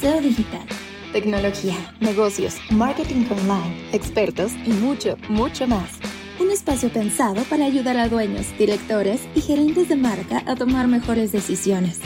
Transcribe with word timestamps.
SEO 0.00 0.20
Digital. 0.20 0.64
Tecnología, 1.12 1.74
negocios, 1.98 2.58
marketing 2.70 3.26
online, 3.30 3.88
expertos 3.92 4.52
y 4.64 4.70
mucho, 4.70 5.16
mucho 5.28 5.66
más. 5.66 5.98
Un 6.38 6.52
espacio 6.52 6.88
pensado 6.88 7.42
para 7.44 7.64
ayudar 7.64 7.96
a 7.96 8.08
dueños, 8.08 8.56
directores 8.58 9.28
y 9.34 9.40
gerentes 9.40 9.88
de 9.88 9.96
marca 9.96 10.44
a 10.46 10.54
tomar 10.54 10.86
mejores 10.86 11.32
decisiones. 11.32 11.98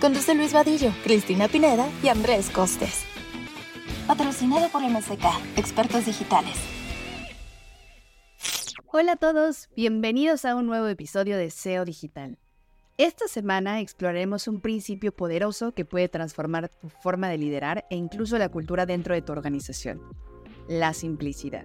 Conduce 0.00 0.36
Luis 0.36 0.52
Vadillo, 0.52 0.92
Cristina 1.02 1.48
Pineda 1.48 1.88
y 2.04 2.08
Andrés 2.08 2.48
Costes. 2.48 3.02
Patrocinado 4.06 4.68
por 4.68 4.82
MSK, 4.82 5.24
expertos 5.56 6.06
digitales. 6.06 6.54
Hola 8.92 9.12
a 9.12 9.16
todos, 9.16 9.68
bienvenidos 9.74 10.44
a 10.44 10.54
un 10.54 10.66
nuevo 10.66 10.86
episodio 10.86 11.36
de 11.36 11.50
SEO 11.50 11.84
Digital. 11.84 12.38
Esta 12.98 13.26
semana 13.26 13.80
exploraremos 13.80 14.48
un 14.48 14.60
principio 14.60 15.12
poderoso 15.12 15.72
que 15.72 15.86
puede 15.86 16.10
transformar 16.10 16.68
tu 16.68 16.90
forma 16.90 17.30
de 17.30 17.38
liderar 17.38 17.86
e 17.88 17.96
incluso 17.96 18.36
la 18.36 18.50
cultura 18.50 18.84
dentro 18.84 19.14
de 19.14 19.22
tu 19.22 19.32
organización, 19.32 20.02
la 20.68 20.92
simplicidad. 20.92 21.64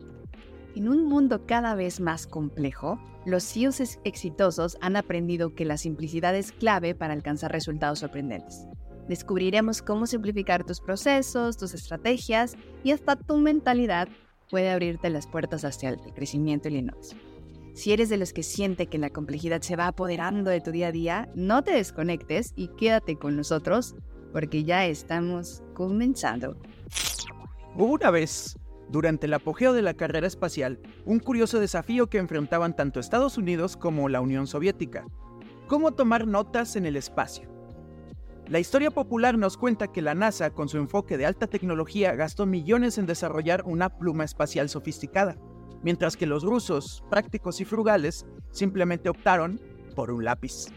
En 0.73 0.87
un 0.87 1.03
mundo 1.05 1.45
cada 1.45 1.75
vez 1.75 1.99
más 1.99 2.27
complejo, 2.27 2.97
los 3.25 3.43
CEOs 3.43 3.99
exitosos 4.05 4.77
han 4.79 4.95
aprendido 4.95 5.53
que 5.53 5.65
la 5.65 5.75
simplicidad 5.75 6.33
es 6.33 6.53
clave 6.53 6.95
para 6.95 7.13
alcanzar 7.13 7.51
resultados 7.51 7.99
sorprendentes. 7.99 8.65
Descubriremos 9.09 9.81
cómo 9.81 10.07
simplificar 10.07 10.63
tus 10.63 10.79
procesos, 10.79 11.57
tus 11.57 11.73
estrategias 11.73 12.55
y 12.85 12.91
hasta 12.91 13.17
tu 13.17 13.35
mentalidad 13.35 14.07
puede 14.49 14.69
abrirte 14.69 15.09
las 15.09 15.27
puertas 15.27 15.65
hacia 15.65 15.89
el 15.89 15.97
crecimiento 16.13 16.69
y 16.69 16.71
la 16.71 16.77
innovación. 16.77 17.36
Si 17.77 17.93
eres 17.93 18.09
de 18.09 18.17
los 18.17 18.33
que 18.33 18.41
siente 18.41 18.87
que 18.87 18.97
la 18.97 19.11
complejidad 19.11 19.61
se 19.61 19.75
va 19.75 19.85
apoderando 19.85 20.49
de 20.49 20.61
tu 20.61 20.71
día 20.71 20.87
a 20.87 20.91
día, 20.91 21.29
no 21.35 21.63
te 21.63 21.73
desconectes 21.73 22.53
y 22.55 22.69
quédate 22.69 23.19
con 23.19 23.35
nosotros 23.37 23.95
porque 24.33 24.63
ya 24.63 24.87
estamos 24.87 25.61
comenzando. 25.75 26.57
Hubo 27.75 27.93
una 27.93 28.09
vez, 28.09 28.57
durante 28.89 29.27
el 29.27 29.35
apogeo 29.35 29.73
de 29.73 29.83
la 29.83 29.93
carrera 29.93 30.25
espacial, 30.25 30.79
un 31.05 31.19
curioso 31.19 31.59
desafío 31.59 32.07
que 32.07 32.17
enfrentaban 32.17 32.75
tanto 32.75 32.99
Estados 32.99 33.37
Unidos 33.37 33.77
como 33.77 34.09
la 34.09 34.21
Unión 34.21 34.47
Soviética. 34.47 35.05
¿Cómo 35.67 35.91
tomar 35.91 36.25
notas 36.25 36.75
en 36.77 36.87
el 36.87 36.95
espacio? 36.95 37.47
La 38.47 38.57
historia 38.57 38.89
popular 38.89 39.37
nos 39.37 39.55
cuenta 39.55 39.91
que 39.91 40.01
la 40.01 40.15
NASA, 40.15 40.49
con 40.49 40.67
su 40.67 40.77
enfoque 40.79 41.15
de 41.15 41.27
alta 41.27 41.45
tecnología, 41.45 42.15
gastó 42.15 42.47
millones 42.47 42.97
en 42.97 43.05
desarrollar 43.05 43.61
una 43.67 43.99
pluma 43.99 44.23
espacial 44.23 44.67
sofisticada 44.67 45.37
mientras 45.83 46.17
que 46.17 46.25
los 46.25 46.43
rusos, 46.43 47.03
prácticos 47.09 47.61
y 47.61 47.65
frugales, 47.65 48.25
simplemente 48.51 49.09
optaron 49.09 49.59
por 49.95 50.11
un 50.11 50.23
lápiz. 50.23 50.67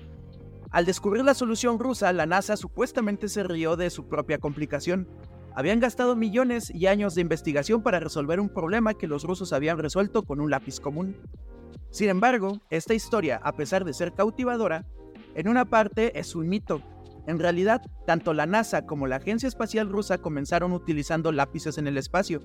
Al 0.70 0.86
descubrir 0.86 1.24
la 1.24 1.34
solución 1.34 1.78
rusa, 1.78 2.12
la 2.12 2.26
NASA 2.26 2.56
supuestamente 2.56 3.28
se 3.28 3.42
rió 3.42 3.76
de 3.76 3.90
su 3.90 4.06
propia 4.08 4.38
complicación. 4.38 5.08
Habían 5.54 5.80
gastado 5.80 6.14
millones 6.14 6.72
y 6.72 6.86
años 6.86 7.16
de 7.16 7.22
investigación 7.22 7.82
para 7.82 7.98
resolver 7.98 8.38
un 8.38 8.48
problema 8.48 8.94
que 8.94 9.08
los 9.08 9.24
rusos 9.24 9.52
habían 9.52 9.78
resuelto 9.78 10.22
con 10.22 10.40
un 10.40 10.50
lápiz 10.50 10.78
común. 10.78 11.16
Sin 11.90 12.08
embargo, 12.08 12.60
esta 12.70 12.94
historia, 12.94 13.40
a 13.42 13.56
pesar 13.56 13.84
de 13.84 13.94
ser 13.94 14.12
cautivadora, 14.12 14.86
en 15.34 15.48
una 15.48 15.64
parte 15.64 16.18
es 16.18 16.36
un 16.36 16.48
mito. 16.48 16.82
En 17.26 17.40
realidad, 17.40 17.82
tanto 18.06 18.32
la 18.32 18.46
NASA 18.46 18.86
como 18.86 19.08
la 19.08 19.16
Agencia 19.16 19.48
Espacial 19.48 19.88
Rusa 19.88 20.18
comenzaron 20.18 20.72
utilizando 20.72 21.32
lápices 21.32 21.78
en 21.78 21.88
el 21.88 21.98
espacio, 21.98 22.42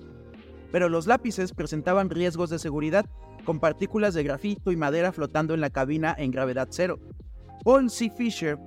pero 0.72 0.88
los 0.88 1.06
lápices 1.06 1.52
presentaban 1.52 2.10
riesgos 2.10 2.50
de 2.50 2.58
seguridad, 2.58 3.06
con 3.44 3.60
partículas 3.60 4.14
de 4.14 4.22
grafito 4.22 4.72
y 4.72 4.76
madera 4.76 5.12
flotando 5.12 5.54
en 5.54 5.60
la 5.60 5.70
cabina 5.70 6.14
en 6.18 6.30
gravedad 6.30 6.68
cero. 6.70 6.98
Paul 7.64 7.90
C. 7.90 8.10
Fisher, 8.10 8.58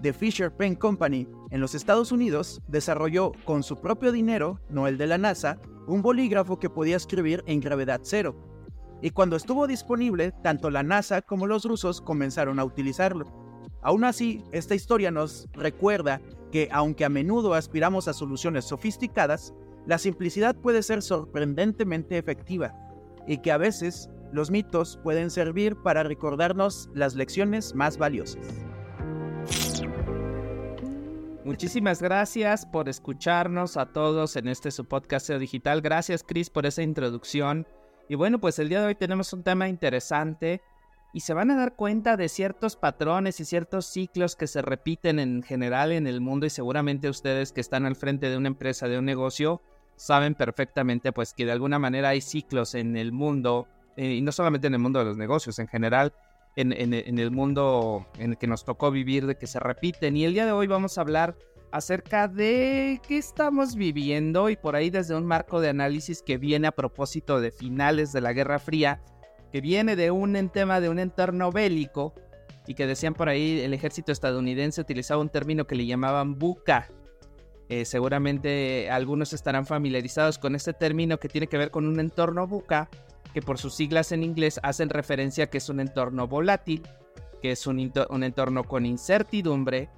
de 0.00 0.12
Fisher 0.12 0.52
Pen 0.52 0.74
Company, 0.74 1.26
en 1.50 1.60
los 1.60 1.74
Estados 1.74 2.12
Unidos, 2.12 2.60
desarrolló 2.68 3.32
con 3.44 3.62
su 3.62 3.76
propio 3.80 4.12
dinero, 4.12 4.60
no 4.68 4.86
el 4.86 4.98
de 4.98 5.06
la 5.06 5.18
NASA, 5.18 5.58
un 5.86 6.02
bolígrafo 6.02 6.58
que 6.58 6.70
podía 6.70 6.96
escribir 6.96 7.42
en 7.46 7.60
gravedad 7.60 8.00
cero. 8.02 8.36
Y 9.02 9.10
cuando 9.10 9.36
estuvo 9.36 9.66
disponible, 9.66 10.32
tanto 10.42 10.70
la 10.70 10.82
NASA 10.82 11.22
como 11.22 11.46
los 11.46 11.64
rusos 11.64 12.00
comenzaron 12.00 12.58
a 12.58 12.64
utilizarlo. 12.64 13.26
Aún 13.82 14.04
así, 14.04 14.42
esta 14.52 14.74
historia 14.74 15.10
nos 15.10 15.48
recuerda 15.52 16.20
que 16.50 16.68
aunque 16.72 17.04
a 17.04 17.08
menudo 17.08 17.54
aspiramos 17.54 18.08
a 18.08 18.12
soluciones 18.12 18.64
sofisticadas, 18.64 19.54
la 19.86 19.98
simplicidad 19.98 20.56
puede 20.56 20.82
ser 20.82 21.02
sorprendentemente 21.02 22.18
efectiva 22.18 22.74
y 23.26 23.38
que 23.38 23.52
a 23.52 23.56
veces 23.56 24.10
los 24.32 24.50
mitos 24.50 24.98
pueden 25.02 25.30
servir 25.30 25.76
para 25.76 26.02
recordarnos 26.02 26.90
las 26.94 27.14
lecciones 27.14 27.74
más 27.74 27.96
valiosas. 27.96 28.44
Muchísimas 31.44 32.02
gracias 32.02 32.66
por 32.66 32.88
escucharnos 32.88 33.76
a 33.76 33.86
todos 33.86 34.34
en 34.34 34.48
este 34.48 34.72
su 34.72 34.84
podcast 34.84 35.30
digital. 35.30 35.80
Gracias 35.80 36.24
Chris 36.24 36.50
por 36.50 36.66
esa 36.66 36.82
introducción. 36.82 37.68
Y 38.08 38.16
bueno, 38.16 38.40
pues 38.40 38.58
el 38.58 38.68
día 38.68 38.80
de 38.80 38.88
hoy 38.88 38.94
tenemos 38.96 39.32
un 39.32 39.44
tema 39.44 39.68
interesante 39.68 40.60
y 41.12 41.20
se 41.20 41.34
van 41.34 41.52
a 41.52 41.56
dar 41.56 41.76
cuenta 41.76 42.16
de 42.16 42.28
ciertos 42.28 42.76
patrones 42.76 43.38
y 43.40 43.44
ciertos 43.44 43.86
ciclos 43.86 44.34
que 44.34 44.48
se 44.48 44.60
repiten 44.60 45.20
en 45.20 45.42
general 45.42 45.92
en 45.92 46.06
el 46.06 46.20
mundo 46.20 46.46
y 46.46 46.50
seguramente 46.50 47.08
ustedes 47.08 47.52
que 47.52 47.60
están 47.60 47.86
al 47.86 47.96
frente 47.96 48.28
de 48.28 48.36
una 48.36 48.48
empresa, 48.48 48.88
de 48.88 48.98
un 48.98 49.04
negocio, 49.04 49.62
saben 49.96 50.34
perfectamente 50.34 51.12
pues 51.12 51.34
que 51.34 51.44
de 51.44 51.52
alguna 51.52 51.78
manera 51.78 52.10
hay 52.10 52.20
ciclos 52.20 52.74
en 52.74 52.96
el 52.96 53.12
mundo, 53.12 53.66
eh, 53.96 54.14
y 54.14 54.20
no 54.20 54.32
solamente 54.32 54.66
en 54.66 54.74
el 54.74 54.80
mundo 54.80 54.98
de 54.98 55.06
los 55.06 55.16
negocios, 55.16 55.58
en 55.58 55.68
general, 55.68 56.12
en, 56.56 56.72
el 57.18 57.30
mundo 57.30 58.06
en 58.18 58.30
el 58.30 58.38
que 58.38 58.46
nos 58.46 58.64
tocó 58.64 58.90
vivir, 58.90 59.26
de 59.26 59.36
que 59.36 59.46
se 59.46 59.60
repiten. 59.60 60.16
Y 60.16 60.24
el 60.24 60.32
día 60.32 60.46
de 60.46 60.52
hoy 60.52 60.66
vamos 60.66 60.96
a 60.96 61.02
hablar 61.02 61.36
acerca 61.70 62.28
de 62.28 63.00
qué 63.06 63.18
estamos 63.18 63.74
viviendo 63.74 64.48
y 64.48 64.56
por 64.56 64.74
ahí 64.76 64.88
desde 64.88 65.14
un 65.14 65.26
marco 65.26 65.60
de 65.60 65.68
análisis 65.68 66.22
que 66.22 66.38
viene 66.38 66.68
a 66.68 66.72
propósito 66.72 67.40
de 67.40 67.50
finales 67.50 68.12
de 68.12 68.22
la 68.22 68.32
Guerra 68.32 68.58
Fría, 68.58 69.02
que 69.52 69.60
viene 69.60 69.96
de 69.96 70.10
un 70.10 70.48
tema 70.48 70.80
de 70.80 70.88
un 70.88 70.98
entorno 70.98 71.52
bélico 71.52 72.14
y 72.66 72.74
que 72.74 72.86
decían 72.86 73.14
por 73.14 73.28
ahí 73.28 73.60
el 73.60 73.74
ejército 73.74 74.10
estadounidense 74.10 74.80
utilizaba 74.80 75.20
un 75.20 75.28
término 75.28 75.66
que 75.66 75.74
le 75.74 75.86
llamaban 75.86 76.38
buca, 76.38 76.88
eh, 77.68 77.84
seguramente 77.84 78.90
algunos 78.90 79.32
estarán 79.32 79.66
familiarizados 79.66 80.38
con 80.38 80.54
este 80.54 80.72
término 80.72 81.18
que 81.18 81.28
tiene 81.28 81.48
que 81.48 81.58
ver 81.58 81.70
con 81.70 81.86
un 81.86 81.98
entorno 81.98 82.46
buca, 82.46 82.88
que 83.34 83.42
por 83.42 83.58
sus 83.58 83.74
siglas 83.74 84.12
en 84.12 84.22
inglés 84.22 84.60
hacen 84.62 84.88
referencia 84.88 85.44
a 85.44 85.46
que 85.48 85.58
es 85.58 85.68
un 85.68 85.80
entorno 85.80 86.28
volátil, 86.28 86.82
que 87.42 87.52
es 87.52 87.66
un, 87.66 87.78
entorno 87.78 88.64
con 88.64 88.86
incertidumbre, 88.86 89.90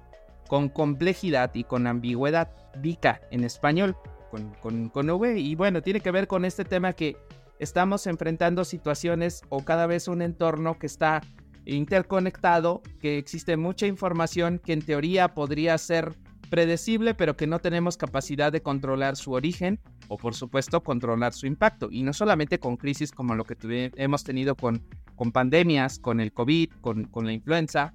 con 0.47 0.69
complejidad 0.69 1.53
y 1.53 1.63
con 1.63 1.87
ambigüedad. 1.87 2.49
VICA 2.77 3.21
en 3.31 3.43
español, 3.43 3.95
con, 4.29 4.53
con, 4.61 4.89
con. 4.89 5.37
Y 5.37 5.55
bueno, 5.55 5.81
tiene 5.81 6.01
que 6.01 6.11
ver 6.11 6.27
con 6.27 6.45
este 6.45 6.65
tema 6.65 6.93
que 6.93 7.17
estamos 7.59 8.07
enfrentando 8.07 8.63
situaciones 8.63 9.41
o 9.49 9.63
cada 9.63 9.85
vez 9.85 10.07
un 10.07 10.21
entorno 10.21 10.77
que 10.77 10.87
está 10.87 11.21
interconectado, 11.65 12.81
que 12.99 13.17
existe 13.17 13.57
mucha 13.57 13.85
información 13.85 14.59
que 14.59 14.73
en 14.73 14.81
teoría 14.81 15.33
podría 15.33 15.77
ser 15.77 16.17
predecible, 16.49 17.13
pero 17.13 17.35
que 17.35 17.47
no 17.47 17.59
tenemos 17.59 17.97
capacidad 17.97 18.51
de 18.51 18.61
controlar 18.61 19.15
su 19.15 19.31
origen 19.31 19.79
o 20.07 20.17
por 20.17 20.35
supuesto 20.35 20.81
controlar 20.81 21.33
su 21.33 21.47
impacto. 21.47 21.89
Y 21.91 22.03
no 22.03 22.13
solamente 22.13 22.59
con 22.59 22.77
crisis 22.77 23.11
como 23.11 23.35
lo 23.35 23.45
que 23.45 23.91
hemos 23.95 24.23
tenido 24.23 24.55
con, 24.55 24.83
pandemias, 25.31 25.99
con 25.99 26.19
el 26.19 26.33
COVID, 26.33 26.71
con, 26.81 27.05
con 27.05 27.25
la 27.25 27.33
influenza, 27.33 27.93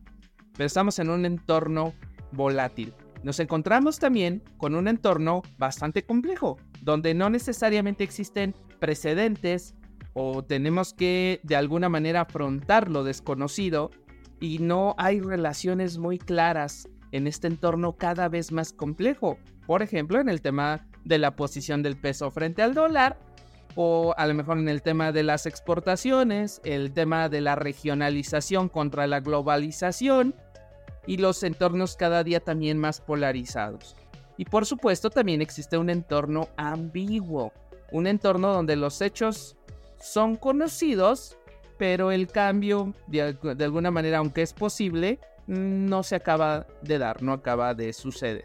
pero 0.56 0.66
estamos 0.66 0.98
en 0.98 1.10
un 1.10 1.24
entorno 1.24 1.94
volátil. 2.32 2.92
Nos 3.22 3.40
encontramos 3.40 3.98
también 3.98 4.42
con 4.58 4.74
un 4.74 4.86
entorno 4.86 5.42
bastante 5.56 6.04
complejo, 6.04 6.58
donde 6.82 7.14
no 7.14 7.30
necesariamente 7.30 8.04
existen 8.04 8.54
precedentes 8.78 9.74
o 10.12 10.44
tenemos 10.44 10.94
que 10.94 11.40
de 11.42 11.56
alguna 11.56 11.88
manera 11.88 12.22
afrontar 12.22 12.90
lo 12.90 13.02
desconocido 13.02 13.90
y 14.40 14.58
no 14.58 14.94
hay 14.98 15.20
relaciones 15.20 15.98
muy 15.98 16.18
claras 16.18 16.88
en 17.14 17.28
este 17.28 17.46
entorno 17.46 17.96
cada 17.96 18.28
vez 18.28 18.50
más 18.50 18.72
complejo. 18.72 19.38
Por 19.68 19.82
ejemplo, 19.82 20.20
en 20.20 20.28
el 20.28 20.42
tema 20.42 20.88
de 21.04 21.18
la 21.18 21.36
posición 21.36 21.80
del 21.80 21.96
peso 21.96 22.28
frente 22.32 22.60
al 22.60 22.74
dólar, 22.74 23.16
o 23.76 24.14
a 24.16 24.26
lo 24.26 24.34
mejor 24.34 24.58
en 24.58 24.68
el 24.68 24.82
tema 24.82 25.12
de 25.12 25.22
las 25.22 25.46
exportaciones, 25.46 26.60
el 26.64 26.92
tema 26.92 27.28
de 27.28 27.40
la 27.40 27.54
regionalización 27.54 28.68
contra 28.68 29.06
la 29.06 29.20
globalización 29.20 30.34
y 31.06 31.18
los 31.18 31.44
entornos 31.44 31.96
cada 31.96 32.24
día 32.24 32.40
también 32.40 32.78
más 32.78 33.00
polarizados. 33.00 33.94
Y 34.36 34.46
por 34.46 34.66
supuesto 34.66 35.08
también 35.08 35.40
existe 35.40 35.78
un 35.78 35.90
entorno 35.90 36.48
ambiguo, 36.56 37.52
un 37.92 38.08
entorno 38.08 38.52
donde 38.52 38.74
los 38.74 39.00
hechos 39.00 39.56
son 40.00 40.34
conocidos, 40.34 41.38
pero 41.78 42.10
el 42.10 42.26
cambio 42.26 42.92
de, 43.06 43.34
de 43.34 43.64
alguna 43.64 43.92
manera, 43.92 44.18
aunque 44.18 44.42
es 44.42 44.52
posible, 44.52 45.20
no 45.46 46.02
se 46.02 46.16
acaba 46.16 46.66
de 46.82 46.98
dar, 46.98 47.22
no 47.22 47.32
acaba 47.32 47.74
de 47.74 47.92
suceder. 47.92 48.44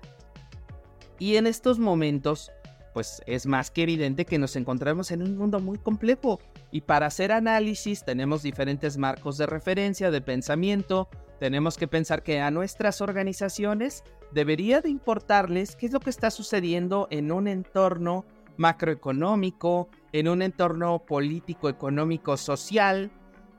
Y 1.17 1.35
en 1.35 1.47
estos 1.47 1.79
momentos, 1.79 2.51
pues 2.93 3.21
es 3.25 3.45
más 3.45 3.71
que 3.71 3.83
evidente 3.83 4.25
que 4.25 4.39
nos 4.39 4.55
encontramos 4.55 5.11
en 5.11 5.21
un 5.21 5.37
mundo 5.37 5.59
muy 5.59 5.77
complejo 5.77 6.39
y 6.71 6.81
para 6.81 7.07
hacer 7.07 7.31
análisis 7.31 8.03
tenemos 8.03 8.43
diferentes 8.43 8.97
marcos 8.97 9.37
de 9.37 9.45
referencia, 9.45 10.11
de 10.11 10.21
pensamiento, 10.21 11.09
tenemos 11.39 11.77
que 11.77 11.87
pensar 11.87 12.23
que 12.23 12.41
a 12.41 12.51
nuestras 12.51 13.01
organizaciones 13.01 14.03
debería 14.31 14.81
de 14.81 14.89
importarles 14.89 15.75
qué 15.75 15.87
es 15.87 15.91
lo 15.91 15.99
que 15.99 16.09
está 16.09 16.31
sucediendo 16.31 17.07
en 17.11 17.31
un 17.31 17.47
entorno 17.47 18.25
macroeconómico, 18.57 19.89
en 20.11 20.27
un 20.27 20.41
entorno 20.41 20.99
político, 20.99 21.69
económico, 21.69 22.35
social, 22.35 23.11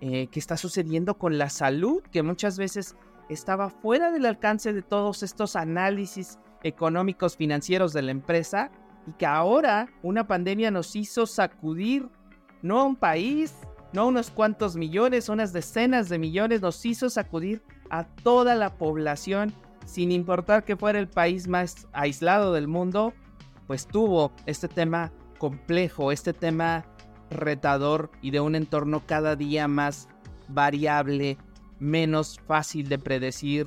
eh, 0.02 0.28
qué 0.30 0.38
está 0.38 0.56
sucediendo 0.56 1.18
con 1.18 1.38
la 1.38 1.48
salud, 1.50 2.02
que 2.12 2.22
muchas 2.22 2.58
veces 2.58 2.96
estaba 3.30 3.70
fuera 3.70 4.10
del 4.10 4.26
alcance 4.26 4.72
de 4.72 4.82
todos 4.82 5.22
estos 5.22 5.56
análisis 5.56 6.38
económicos 6.62 7.36
financieros 7.36 7.92
de 7.92 8.02
la 8.02 8.10
empresa 8.10 8.70
y 9.06 9.12
que 9.12 9.26
ahora 9.26 9.88
una 10.02 10.26
pandemia 10.26 10.70
nos 10.70 10.94
hizo 10.96 11.26
sacudir 11.26 12.08
no 12.62 12.80
a 12.80 12.84
un 12.84 12.96
país, 12.96 13.54
no 13.92 14.02
a 14.02 14.06
unos 14.06 14.30
cuantos 14.30 14.76
millones, 14.76 15.28
unas 15.28 15.52
decenas 15.52 16.08
de 16.08 16.18
millones, 16.18 16.60
nos 16.60 16.84
hizo 16.84 17.08
sacudir 17.08 17.62
a 17.88 18.04
toda 18.04 18.54
la 18.54 18.76
población 18.76 19.54
sin 19.86 20.12
importar 20.12 20.64
que 20.64 20.76
fuera 20.76 20.98
el 20.98 21.08
país 21.08 21.48
más 21.48 21.88
aislado 21.92 22.52
del 22.52 22.68
mundo, 22.68 23.14
pues 23.66 23.86
tuvo 23.86 24.32
este 24.46 24.68
tema 24.68 25.12
complejo, 25.38 26.12
este 26.12 26.32
tema 26.32 26.84
retador 27.30 28.10
y 28.20 28.30
de 28.30 28.40
un 28.40 28.54
entorno 28.54 29.02
cada 29.06 29.36
día 29.36 29.68
más 29.68 30.08
variable, 30.48 31.38
menos 31.80 32.38
fácil 32.46 32.88
de 32.88 32.98
predecir. 32.98 33.66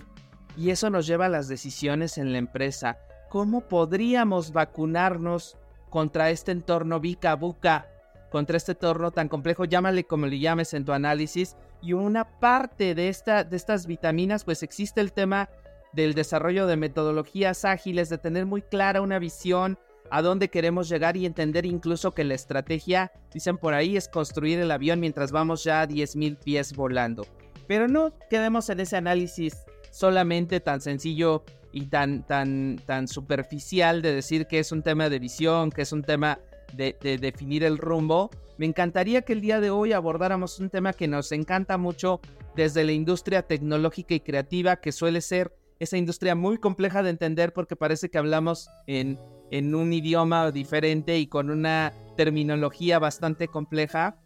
Y 0.56 0.70
eso 0.70 0.90
nos 0.90 1.08
lleva 1.08 1.26
a 1.26 1.30
las 1.30 1.48
decisiones 1.48 2.18
en 2.18 2.32
la 2.32 2.38
empresa. 2.38 2.98
¿Cómo 3.30 3.62
podríamos 3.62 4.54
vacunarnos 4.54 5.58
contra 5.90 6.30
este 6.30 6.52
entorno 6.52 7.00
bica 7.00 7.36
buca, 7.36 7.88
contra 8.32 8.58
este 8.58 8.74
entorno 8.74 9.12
tan 9.12 9.28
complejo? 9.28 9.66
Llámale 9.66 10.06
como 10.06 10.28
le 10.28 10.40
llames 10.40 10.74
en 10.74 10.86
tu 10.86 10.94
análisis. 10.94 11.58
Y 11.82 11.94
una 11.94 12.40
parte 12.40 12.96
de, 12.96 13.10
esta, 13.10 13.44
de 13.44 13.58
estas 13.58 13.88
vitaminas, 13.88 14.46
pues 14.46 14.64
existe 14.64 15.02
el 15.02 15.12
tema 15.12 15.50
del 15.92 16.14
desarrollo 16.14 16.68
de 16.68 16.78
metodologías 16.78 17.66
ágiles, 17.66 18.10
de 18.10 18.18
tener 18.18 18.46
muy 18.46 18.62
clara 18.62 19.02
una 19.02 19.20
visión 19.20 19.78
a 20.10 20.22
dónde 20.22 20.50
queremos 20.50 20.90
llegar 20.90 21.18
y 21.18 21.26
entender 21.26 21.66
incluso 21.66 22.12
que 22.14 22.24
la 22.24 22.36
estrategia, 22.36 23.12
dicen 23.34 23.58
por 23.58 23.74
ahí, 23.74 23.98
es 23.98 24.08
construir 24.08 24.60
el 24.60 24.72
avión 24.72 25.00
mientras 25.00 25.32
vamos 25.32 25.64
ya 25.64 25.82
a 25.82 25.88
10.000 25.88 26.38
pies 26.38 26.76
volando. 26.76 27.26
Pero 27.68 27.88
no 27.88 28.14
quedemos 28.30 28.70
en 28.70 28.80
ese 28.80 28.98
análisis 28.98 29.56
solamente 29.92 30.60
tan 30.60 30.82
sencillo 30.82 31.44
y 31.72 31.88
tan, 31.88 32.26
tan, 32.26 32.80
tan 32.86 33.08
superficial 33.08 34.02
de 34.02 34.14
decir 34.14 34.48
que 34.48 34.60
es 34.60 34.72
un 34.72 34.84
tema 34.84 35.10
de 35.10 35.20
visión, 35.20 35.72
que 35.72 35.82
es 35.82 35.92
un 35.92 36.04
tema 36.04 36.40
de, 36.74 36.96
de 37.02 37.18
definir 37.18 37.64
el 37.64 37.78
rumbo. 37.78 38.30
Me 38.58 38.66
encantaría 38.66 39.24
que 39.24 39.34
el 39.34 39.42
día 39.42 39.60
de 39.60 39.72
hoy 39.72 39.94
abordáramos 39.94 40.60
un 40.60 40.70
tema 40.70 40.94
que 40.94 41.08
nos 41.08 41.32
encanta 41.32 41.78
mucho 41.78 42.22
desde 42.56 42.84
la 42.84 42.92
industria 42.92 43.42
tecnológica 43.42 44.14
y 44.14 44.20
creativa, 44.20 44.76
que 44.78 44.92
suele 44.92 45.22
ser 45.22 45.56
esa 45.80 45.98
industria 45.98 46.36
muy 46.36 46.58
compleja 46.58 47.04
de 47.04 47.10
entender 47.10 47.54
porque 47.54 47.76
parece 47.76 48.10
que 48.10 48.18
hablamos 48.18 48.70
en, 48.88 49.20
en 49.52 49.76
un 49.76 49.92
idioma 49.92 50.52
diferente 50.52 51.18
y 51.18 51.28
con 51.28 51.50
una 51.50 51.94
terminología 52.16 53.00
bastante 53.00 53.48
compleja. 53.48 54.18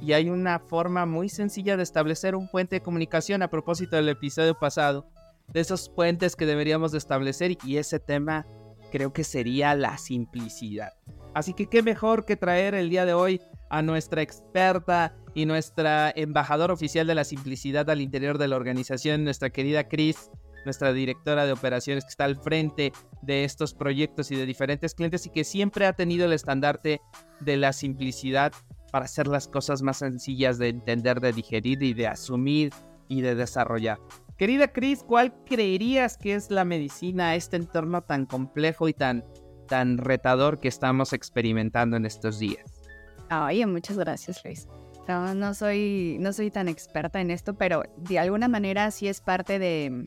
Y 0.00 0.12
hay 0.12 0.28
una 0.28 0.58
forma 0.58 1.06
muy 1.06 1.28
sencilla 1.28 1.76
de 1.76 1.82
establecer 1.82 2.34
un 2.34 2.48
puente 2.48 2.76
de 2.76 2.82
comunicación 2.82 3.42
a 3.42 3.50
propósito 3.50 3.96
del 3.96 4.08
episodio 4.08 4.58
pasado, 4.58 5.08
de 5.52 5.60
esos 5.60 5.88
puentes 5.88 6.36
que 6.36 6.46
deberíamos 6.46 6.92
de 6.92 6.98
establecer 6.98 7.56
y 7.64 7.76
ese 7.76 7.98
tema 7.98 8.46
creo 8.90 9.12
que 9.12 9.24
sería 9.24 9.74
la 9.74 9.98
simplicidad. 9.98 10.92
Así 11.34 11.54
que 11.54 11.66
qué 11.66 11.82
mejor 11.82 12.24
que 12.24 12.36
traer 12.36 12.74
el 12.74 12.88
día 12.88 13.04
de 13.04 13.14
hoy 13.14 13.40
a 13.68 13.82
nuestra 13.82 14.22
experta 14.22 15.14
y 15.34 15.44
nuestra 15.44 16.12
embajadora 16.14 16.72
oficial 16.72 17.06
de 17.06 17.14
la 17.14 17.24
simplicidad 17.24 17.90
al 17.90 18.00
interior 18.00 18.38
de 18.38 18.48
la 18.48 18.56
organización, 18.56 19.24
nuestra 19.24 19.50
querida 19.50 19.88
Chris, 19.88 20.30
nuestra 20.64 20.92
directora 20.92 21.46
de 21.46 21.52
operaciones 21.52 22.04
que 22.04 22.10
está 22.10 22.24
al 22.24 22.36
frente 22.36 22.92
de 23.22 23.44
estos 23.44 23.74
proyectos 23.74 24.30
y 24.30 24.36
de 24.36 24.46
diferentes 24.46 24.94
clientes 24.94 25.26
y 25.26 25.30
que 25.30 25.44
siempre 25.44 25.86
ha 25.86 25.92
tenido 25.92 26.26
el 26.26 26.32
estandarte 26.32 27.00
de 27.40 27.56
la 27.56 27.72
simplicidad 27.72 28.52
para 28.90 29.04
hacer 29.04 29.26
las 29.26 29.48
cosas 29.48 29.82
más 29.82 29.98
sencillas 29.98 30.58
de 30.58 30.68
entender, 30.68 31.20
de 31.20 31.32
digerir 31.32 31.82
y 31.82 31.94
de 31.94 32.06
asumir 32.06 32.72
y 33.08 33.20
de 33.20 33.34
desarrollar. 33.34 33.98
Querida 34.36 34.68
Cris, 34.68 35.02
¿cuál 35.02 35.32
creerías 35.44 36.18
que 36.18 36.34
es 36.34 36.50
la 36.50 36.64
medicina 36.64 37.30
a 37.30 37.36
este 37.36 37.56
entorno 37.56 38.02
tan 38.02 38.26
complejo 38.26 38.88
y 38.88 38.92
tan, 38.92 39.24
tan 39.66 39.98
retador 39.98 40.60
que 40.60 40.68
estamos 40.68 41.12
experimentando 41.12 41.96
en 41.96 42.04
estos 42.04 42.38
días? 42.38 42.82
Oye, 43.30 43.66
muchas 43.66 43.98
gracias, 43.98 44.44
Luis. 44.44 44.68
No, 45.08 45.34
no 45.34 45.54
soy, 45.54 46.16
no 46.20 46.32
soy 46.32 46.50
tan 46.50 46.68
experta 46.68 47.20
en 47.20 47.30
esto, 47.30 47.54
pero 47.54 47.84
de 47.96 48.18
alguna 48.18 48.48
manera 48.48 48.90
sí 48.90 49.06
es 49.06 49.20
parte 49.20 49.58
de, 49.58 50.06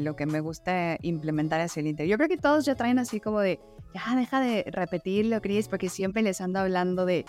lo 0.00 0.16
que 0.16 0.26
me 0.26 0.40
gusta 0.40 0.98
implementar 1.02 1.60
hacia 1.60 1.80
el 1.80 1.86
interior. 1.86 2.10
Yo 2.10 2.16
creo 2.18 2.28
que 2.28 2.36
todos 2.36 2.64
ya 2.64 2.74
traen 2.74 2.98
así 2.98 3.20
como 3.20 3.40
de, 3.40 3.60
ya 3.94 4.16
deja 4.16 4.40
de 4.40 4.64
repetirlo, 4.70 5.40
Cris, 5.40 5.68
porque 5.68 5.88
siempre 5.88 6.22
les 6.22 6.40
ando 6.40 6.58
hablando 6.58 7.06
de, 7.06 7.24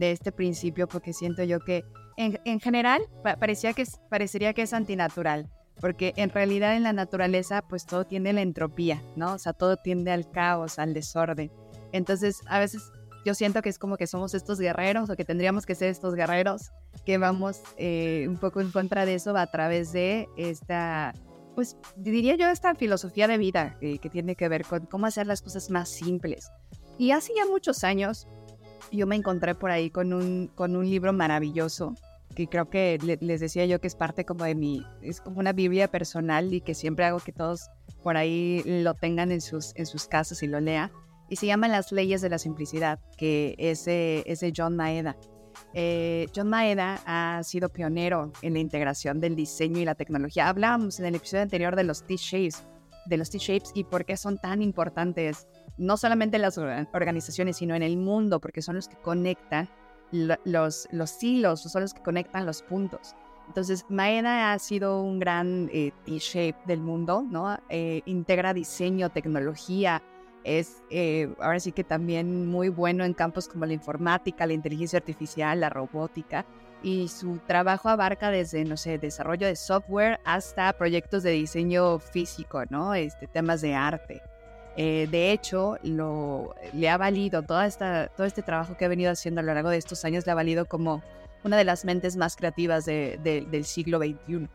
este 0.00 0.32
principio, 0.32 0.88
porque 0.88 1.12
siento 1.12 1.44
yo 1.44 1.60
que 1.60 1.84
en, 2.16 2.60
general 2.60 3.02
parecía 3.22 3.72
que 3.72 3.84
parecería 4.08 4.52
que 4.52 4.62
es 4.62 4.72
antinatural, 4.72 5.48
porque 5.80 6.12
en 6.16 6.30
realidad 6.30 6.76
en 6.76 6.82
la 6.82 6.92
naturaleza 6.92 7.62
pues 7.62 7.86
todo 7.86 8.04
tiende 8.04 8.30
a 8.30 8.34
la 8.34 8.42
entropía, 8.42 9.02
¿no? 9.16 9.34
O 9.34 9.38
sea, 9.38 9.52
todo 9.52 9.76
tiende 9.76 10.12
al 10.12 10.30
caos, 10.30 10.78
al 10.78 10.94
desorden. 10.94 11.50
Entonces, 11.92 12.40
a 12.46 12.58
veces 12.58 12.92
yo 13.24 13.34
siento 13.34 13.62
que 13.62 13.68
es 13.68 13.78
como 13.78 13.96
que 13.96 14.06
somos 14.06 14.34
estos 14.34 14.58
guerreros 14.60 15.10
o 15.10 15.16
que 15.16 15.24
tendríamos 15.24 15.66
que 15.66 15.74
ser 15.74 15.88
estos 15.88 16.14
guerreros 16.14 16.70
que 17.04 17.18
vamos 17.18 17.60
eh, 17.76 18.26
un 18.28 18.36
poco 18.36 18.60
en 18.60 18.70
contra 18.70 19.06
de 19.06 19.14
eso 19.14 19.36
a 19.36 19.46
través 19.46 19.92
de 19.92 20.28
esta, 20.36 21.14
pues 21.54 21.76
diría 21.96 22.36
yo, 22.36 22.48
esta 22.48 22.74
filosofía 22.74 23.26
de 23.26 23.38
vida 23.38 23.78
que 23.80 24.10
tiene 24.10 24.36
que 24.36 24.48
ver 24.48 24.64
con 24.64 24.86
cómo 24.86 25.06
hacer 25.06 25.26
las 25.26 25.42
cosas 25.42 25.70
más 25.70 25.88
simples. 25.88 26.50
Y 26.98 27.10
hace 27.10 27.32
ya 27.34 27.46
muchos 27.46 27.82
años 27.82 28.28
yo 28.92 29.06
me 29.06 29.16
encontré 29.16 29.54
por 29.54 29.70
ahí 29.70 29.90
con 29.90 30.12
un, 30.12 30.50
con 30.54 30.76
un 30.76 30.88
libro 30.88 31.12
maravilloso 31.12 31.94
que 32.34 32.48
creo 32.48 32.68
que 32.68 32.98
les 33.20 33.40
decía 33.40 33.64
yo 33.64 33.80
que 33.80 33.86
es 33.86 33.94
parte 33.94 34.24
como 34.24 34.44
de 34.44 34.54
mi, 34.54 34.84
es 35.02 35.20
como 35.20 35.38
una 35.38 35.52
Biblia 35.52 35.88
personal 35.88 36.52
y 36.52 36.60
que 36.60 36.74
siempre 36.74 37.04
hago 37.04 37.20
que 37.20 37.32
todos 37.32 37.70
por 38.02 38.16
ahí 38.16 38.62
lo 38.64 38.94
tengan 38.94 39.30
en 39.30 39.40
sus, 39.40 39.72
en 39.76 39.86
sus 39.86 40.06
casas 40.06 40.42
y 40.42 40.48
lo 40.48 40.60
lea 40.60 40.90
y 41.28 41.36
se 41.36 41.46
llama 41.46 41.68
Las 41.68 41.90
leyes 41.92 42.20
de 42.20 42.28
la 42.28 42.38
simplicidad, 42.38 43.00
que 43.16 43.54
es 43.58 43.84
de, 43.86 44.52
John 44.56 44.76
Maeda. 44.76 45.16
Eh, 45.72 46.28
John 46.34 46.48
Maeda 46.48 47.00
ha 47.06 47.42
sido 47.42 47.68
pionero 47.68 48.32
en 48.42 48.52
la 48.52 48.58
integración 48.58 49.20
del 49.20 49.34
diseño 49.34 49.80
y 49.80 49.84
la 49.84 49.94
tecnología. 49.94 50.48
Hablábamos 50.48 51.00
en 51.00 51.06
el 51.06 51.14
episodio 51.14 51.42
anterior 51.42 51.76
de 51.76 51.84
los 51.84 52.04
T-shapes, 52.06 52.64
de 53.06 53.16
los 53.16 53.30
T-shapes 53.30 53.72
y 53.74 53.84
por 53.84 54.04
qué 54.04 54.16
son 54.16 54.38
tan 54.38 54.62
importantes, 54.62 55.48
no 55.76 55.96
solamente 55.96 56.36
en 56.36 56.42
las 56.42 56.58
organizaciones, 56.58 57.56
sino 57.56 57.74
en 57.74 57.82
el 57.82 57.96
mundo, 57.96 58.40
porque 58.40 58.62
son 58.62 58.76
los 58.76 58.88
que 58.88 58.96
conectan 58.96 59.68
los, 60.12 60.88
los 60.92 61.22
hilos, 61.22 61.62
son 61.62 61.82
los 61.82 61.94
que 61.94 62.02
conectan 62.02 62.46
los 62.46 62.62
puntos. 62.62 63.14
Entonces, 63.48 63.84
Maeda 63.88 64.52
ha 64.52 64.58
sido 64.58 65.02
un 65.02 65.18
gran 65.18 65.68
eh, 65.72 65.92
T-shape 66.06 66.56
del 66.66 66.80
mundo, 66.80 67.24
¿no? 67.28 67.58
Eh, 67.68 68.02
integra 68.06 68.54
diseño, 68.54 69.10
tecnología, 69.10 70.02
es 70.44 70.82
eh, 70.90 71.34
ahora 71.40 71.58
sí 71.58 71.72
que 71.72 71.84
también 71.84 72.46
muy 72.46 72.68
bueno 72.68 73.04
en 73.04 73.14
campos 73.14 73.48
como 73.48 73.66
la 73.66 73.72
informática, 73.72 74.46
la 74.46 74.52
inteligencia 74.52 74.98
artificial, 74.98 75.60
la 75.60 75.70
robótica. 75.70 76.44
Y 76.82 77.08
su 77.08 77.38
trabajo 77.46 77.88
abarca 77.88 78.30
desde, 78.30 78.62
no 78.64 78.76
sé, 78.76 78.98
desarrollo 78.98 79.46
de 79.46 79.56
software 79.56 80.20
hasta 80.24 80.70
proyectos 80.74 81.22
de 81.22 81.30
diseño 81.30 81.98
físico, 81.98 82.62
¿no? 82.68 82.94
Este, 82.94 83.26
temas 83.26 83.62
de 83.62 83.74
arte. 83.74 84.22
Eh, 84.76 85.08
de 85.10 85.32
hecho, 85.32 85.78
lo, 85.82 86.54
le 86.72 86.88
ha 86.88 86.96
valido 86.96 87.42
toda 87.42 87.66
esta, 87.66 88.08
todo 88.08 88.26
este 88.26 88.42
trabajo 88.42 88.76
que 88.76 88.84
ha 88.84 88.88
venido 88.88 89.12
haciendo 89.12 89.40
a 89.40 89.44
lo 89.44 89.54
largo 89.54 89.70
de 89.70 89.78
estos 89.78 90.04
años, 90.04 90.26
le 90.26 90.32
ha 90.32 90.34
valido 90.34 90.66
como 90.66 91.02
una 91.44 91.56
de 91.56 91.64
las 91.64 91.84
mentes 91.84 92.16
más 92.16 92.36
creativas 92.36 92.84
del 92.86 93.64
siglo 93.64 93.98
XXI. 93.98 94.48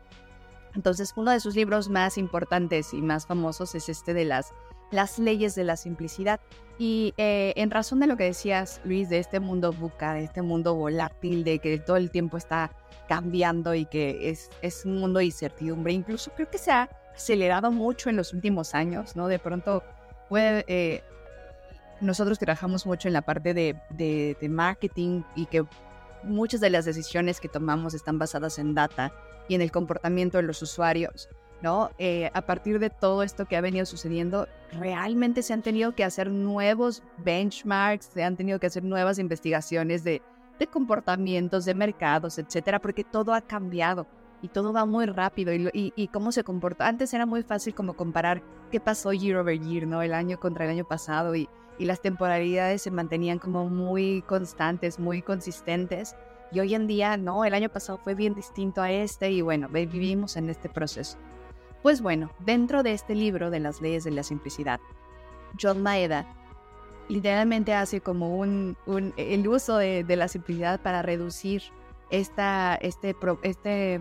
Entonces, 0.74 1.12
uno 1.16 1.30
de 1.30 1.40
sus 1.40 1.54
libros 1.56 1.88
más 1.88 2.18
importantes 2.18 2.92
y 2.92 3.00
más 3.00 3.26
famosos 3.26 3.74
es 3.74 3.88
este 3.88 4.14
de 4.14 4.24
las 4.24 4.52
las 4.90 5.18
leyes 5.18 5.54
de 5.54 5.64
la 5.64 5.76
simplicidad. 5.76 6.40
Y 6.78 7.14
eh, 7.16 7.52
en 7.56 7.70
razón 7.70 8.00
de 8.00 8.06
lo 8.06 8.16
que 8.16 8.24
decías, 8.24 8.80
Luis, 8.84 9.08
de 9.08 9.18
este 9.18 9.40
mundo 9.40 9.72
buca, 9.72 10.14
de 10.14 10.24
este 10.24 10.42
mundo 10.42 10.74
volátil, 10.74 11.44
de 11.44 11.58
que 11.58 11.78
todo 11.78 11.96
el 11.96 12.10
tiempo 12.10 12.36
está 12.36 12.72
cambiando 13.08 13.74
y 13.74 13.86
que 13.86 14.30
es, 14.30 14.50
es 14.62 14.84
un 14.84 14.98
mundo 14.98 15.18
de 15.18 15.26
incertidumbre, 15.26 15.92
incluso 15.92 16.30
creo 16.34 16.48
que 16.48 16.58
se 16.58 16.70
ha 16.70 16.88
acelerado 17.14 17.70
mucho 17.72 18.08
en 18.08 18.16
los 18.16 18.32
últimos 18.32 18.74
años, 18.74 19.16
¿no? 19.16 19.26
De 19.26 19.38
pronto 19.38 19.82
puede... 20.30 20.64
Eh, 20.68 21.02
nosotros 22.00 22.38
trabajamos 22.38 22.86
mucho 22.86 23.08
en 23.08 23.12
la 23.12 23.20
parte 23.20 23.52
de, 23.52 23.76
de, 23.90 24.34
de 24.40 24.48
marketing 24.48 25.22
y 25.34 25.44
que 25.44 25.66
muchas 26.22 26.62
de 26.62 26.70
las 26.70 26.86
decisiones 26.86 27.40
que 27.40 27.48
tomamos 27.48 27.92
están 27.92 28.18
basadas 28.18 28.58
en 28.58 28.74
data 28.74 29.12
y 29.48 29.54
en 29.54 29.60
el 29.60 29.70
comportamiento 29.70 30.38
de 30.38 30.44
los 30.44 30.62
usuarios. 30.62 31.28
¿no? 31.62 31.90
Eh, 31.98 32.30
a 32.32 32.40
partir 32.42 32.78
de 32.78 32.88
todo 32.88 33.22
esto 33.22 33.44
que 33.44 33.56
ha 33.56 33.60
venido 33.60 33.84
sucediendo, 33.84 34.48
realmente 34.72 35.42
se 35.42 35.52
han 35.52 35.60
tenido 35.60 35.94
que 35.94 36.04
hacer 36.04 36.30
nuevos 36.30 37.02
benchmarks, 37.18 38.06
se 38.06 38.24
han 38.24 38.36
tenido 38.36 38.58
que 38.58 38.66
hacer 38.66 38.82
nuevas 38.82 39.18
investigaciones 39.18 40.02
de, 40.02 40.22
de 40.58 40.66
comportamientos, 40.66 41.66
de 41.66 41.74
mercados, 41.74 42.38
etcétera, 42.38 42.78
porque 42.78 43.04
todo 43.04 43.34
ha 43.34 43.42
cambiado. 43.42 44.06
Y 44.42 44.48
todo 44.48 44.72
va 44.72 44.86
muy 44.86 45.06
rápido 45.06 45.52
y, 45.52 45.92
y, 45.94 46.08
cómo 46.08 46.32
se 46.32 46.44
comporta. 46.44 46.88
Antes 46.88 47.12
era 47.12 47.26
muy 47.26 47.42
fácil 47.42 47.74
como 47.74 47.94
comparar 47.94 48.42
qué 48.70 48.80
pasó 48.80 49.12
year 49.12 49.36
over 49.36 49.58
year, 49.60 49.86
¿no? 49.86 50.02
El 50.02 50.14
año 50.14 50.40
contra 50.40 50.64
el 50.64 50.70
año 50.70 50.84
pasado 50.84 51.34
y, 51.34 51.48
y 51.78 51.84
las 51.84 52.00
temporalidades 52.00 52.82
se 52.82 52.90
mantenían 52.90 53.38
como 53.38 53.68
muy 53.68 54.22
constantes, 54.22 54.98
muy 54.98 55.22
consistentes. 55.22 56.16
Y 56.52 56.60
hoy 56.60 56.74
en 56.74 56.86
día, 56.86 57.16
no, 57.16 57.44
el 57.44 57.54
año 57.54 57.68
pasado 57.68 57.98
fue 57.98 58.14
bien 58.14 58.34
distinto 58.34 58.82
a 58.82 58.90
este 58.90 59.30
y 59.30 59.40
bueno, 59.40 59.68
vivimos 59.68 60.36
en 60.36 60.50
este 60.50 60.68
proceso. 60.68 61.18
Pues 61.82 62.02
bueno, 62.02 62.30
dentro 62.40 62.82
de 62.82 62.92
este 62.92 63.14
libro 63.14 63.50
de 63.50 63.60
las 63.60 63.80
leyes 63.80 64.04
de 64.04 64.10
la 64.10 64.22
simplicidad, 64.22 64.80
John 65.60 65.82
Maeda 65.82 66.26
literalmente 67.10 67.74
hace 67.74 68.00
como 68.00 68.36
un, 68.38 68.76
el 69.16 69.48
uso 69.48 69.78
de, 69.78 70.04
la 70.08 70.28
simplicidad 70.28 70.80
para 70.80 71.02
reducir 71.02 71.62
esta, 72.10 72.74
este, 72.76 73.16
este, 73.42 73.94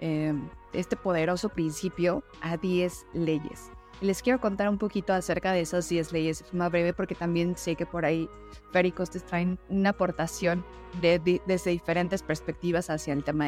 em, 0.00 0.48
este 0.72 0.96
poderoso 0.96 1.48
principio 1.48 2.22
a 2.40 2.56
10 2.56 3.06
leyes. 3.12 3.70
Les 4.00 4.20
quiero 4.20 4.40
contar 4.40 4.68
un 4.68 4.78
poquito 4.78 5.12
acerca 5.12 5.52
de 5.52 5.60
esas 5.60 5.88
10 5.88 6.12
leyes, 6.12 6.44
más 6.52 6.72
breve 6.72 6.92
porque 6.92 7.14
también 7.14 7.56
sé 7.56 7.76
que 7.76 7.86
por 7.86 8.04
ahí 8.04 8.28
Ferry 8.72 8.90
Costes 8.90 9.24
traen 9.24 9.58
una 9.68 9.90
aportación 9.90 10.64
de, 11.00 11.40
desde 11.46 11.70
diferentes 11.70 12.22
perspectivas 12.22 12.90
hacia 12.90 13.12
el 13.12 13.22
tema 13.22 13.46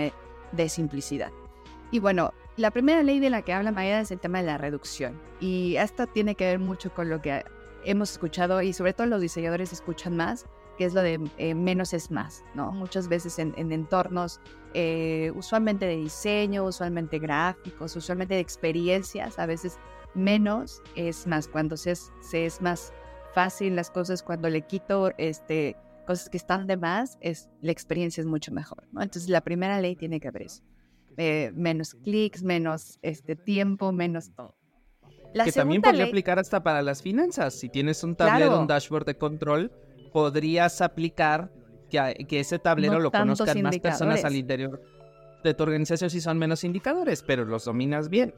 de, 0.52 0.68
simplicidad. 0.68 1.32
Y 1.90 1.98
bueno, 1.98 2.32
la 2.56 2.70
primera 2.70 3.02
ley 3.02 3.18
de 3.18 3.30
la 3.30 3.42
que 3.42 3.52
habla 3.52 3.72
Maeda 3.72 4.00
es 4.00 4.12
el 4.12 4.20
tema 4.20 4.38
de 4.38 4.46
la 4.46 4.58
reducción. 4.58 5.20
Y 5.40 5.74
esta 5.76 6.06
tiene 6.06 6.36
que 6.36 6.44
ver 6.44 6.60
mucho 6.60 6.94
con 6.94 7.10
lo 7.10 7.20
que 7.20 7.44
hemos 7.84 8.12
escuchado 8.12 8.62
y 8.62 8.72
sobre 8.72 8.92
todo 8.92 9.08
los 9.08 9.20
diseñadores 9.20 9.72
escuchan 9.72 10.16
más, 10.16 10.46
que 10.76 10.84
es 10.84 10.94
lo 10.94 11.02
de 11.02 11.20
eh, 11.38 11.54
menos 11.54 11.92
es 11.92 12.10
más, 12.10 12.44
¿no? 12.54 12.72
Muchas 12.72 13.08
veces 13.08 13.38
en, 13.38 13.54
entornos 13.56 14.40
eh, 14.74 15.32
usualmente 15.34 15.86
de 15.86 15.96
diseño, 15.96 16.64
usualmente 16.64 17.18
gráficos, 17.18 17.96
usualmente 17.96 18.34
de 18.34 18.40
experiencias, 18.40 19.38
a 19.38 19.46
veces 19.46 19.78
menos 20.14 20.82
es 20.96 21.26
más. 21.26 21.48
Cuando 21.48 21.76
se 21.76 21.92
es, 21.92 22.12
se 22.20 22.46
es 22.46 22.60
más 22.60 22.92
fácil 23.34 23.76
las 23.76 23.90
cosas, 23.90 24.22
cuando 24.22 24.48
le 24.48 24.62
quito 24.62 25.10
este, 25.18 25.76
cosas 26.06 26.28
que 26.28 26.36
están 26.36 26.66
de 26.66 26.76
más, 26.76 27.18
es, 27.20 27.48
la 27.60 27.72
experiencia 27.72 28.20
es 28.20 28.26
mucho 28.26 28.52
mejor, 28.52 28.84
¿no? 28.92 29.02
Entonces 29.02 29.28
la 29.28 29.42
primera 29.42 29.80
ley 29.80 29.96
tiene 29.96 30.20
que 30.20 30.30
ver 30.30 30.42
eso. 30.42 30.62
Eh, 31.16 31.52
menos 31.54 31.94
clics, 31.94 32.42
menos 32.42 32.98
este 33.02 33.36
tiempo, 33.36 33.92
menos 33.92 34.32
todo 34.34 34.56
que 35.42 35.52
también 35.52 35.82
podría 35.82 36.04
aplicar 36.04 36.38
hasta 36.38 36.62
para 36.62 36.82
las 36.82 37.02
finanzas. 37.02 37.54
Si 37.54 37.68
tienes 37.68 38.04
un 38.04 38.14
tablero, 38.14 38.60
un 38.60 38.66
dashboard 38.66 39.06
de 39.06 39.16
control, 39.16 39.72
podrías 40.14 40.80
aplicar 40.80 41.50
que, 41.90 42.24
que 42.28 42.38
ese 42.38 42.60
tablero 42.60 43.00
lo 43.00 43.10
conozcan 43.10 43.62
más 43.62 43.80
personas 43.80 44.24
al 44.24 44.36
interior 44.36 44.80
de 45.42 45.54
tu 45.54 45.64
organización 45.64 46.08
si 46.08 46.20
son 46.20 46.38
menos 46.38 46.62
indicadores, 46.62 47.24
pero 47.24 47.44
los 47.44 47.64
dominas 47.64 48.08
bien. 48.08 48.32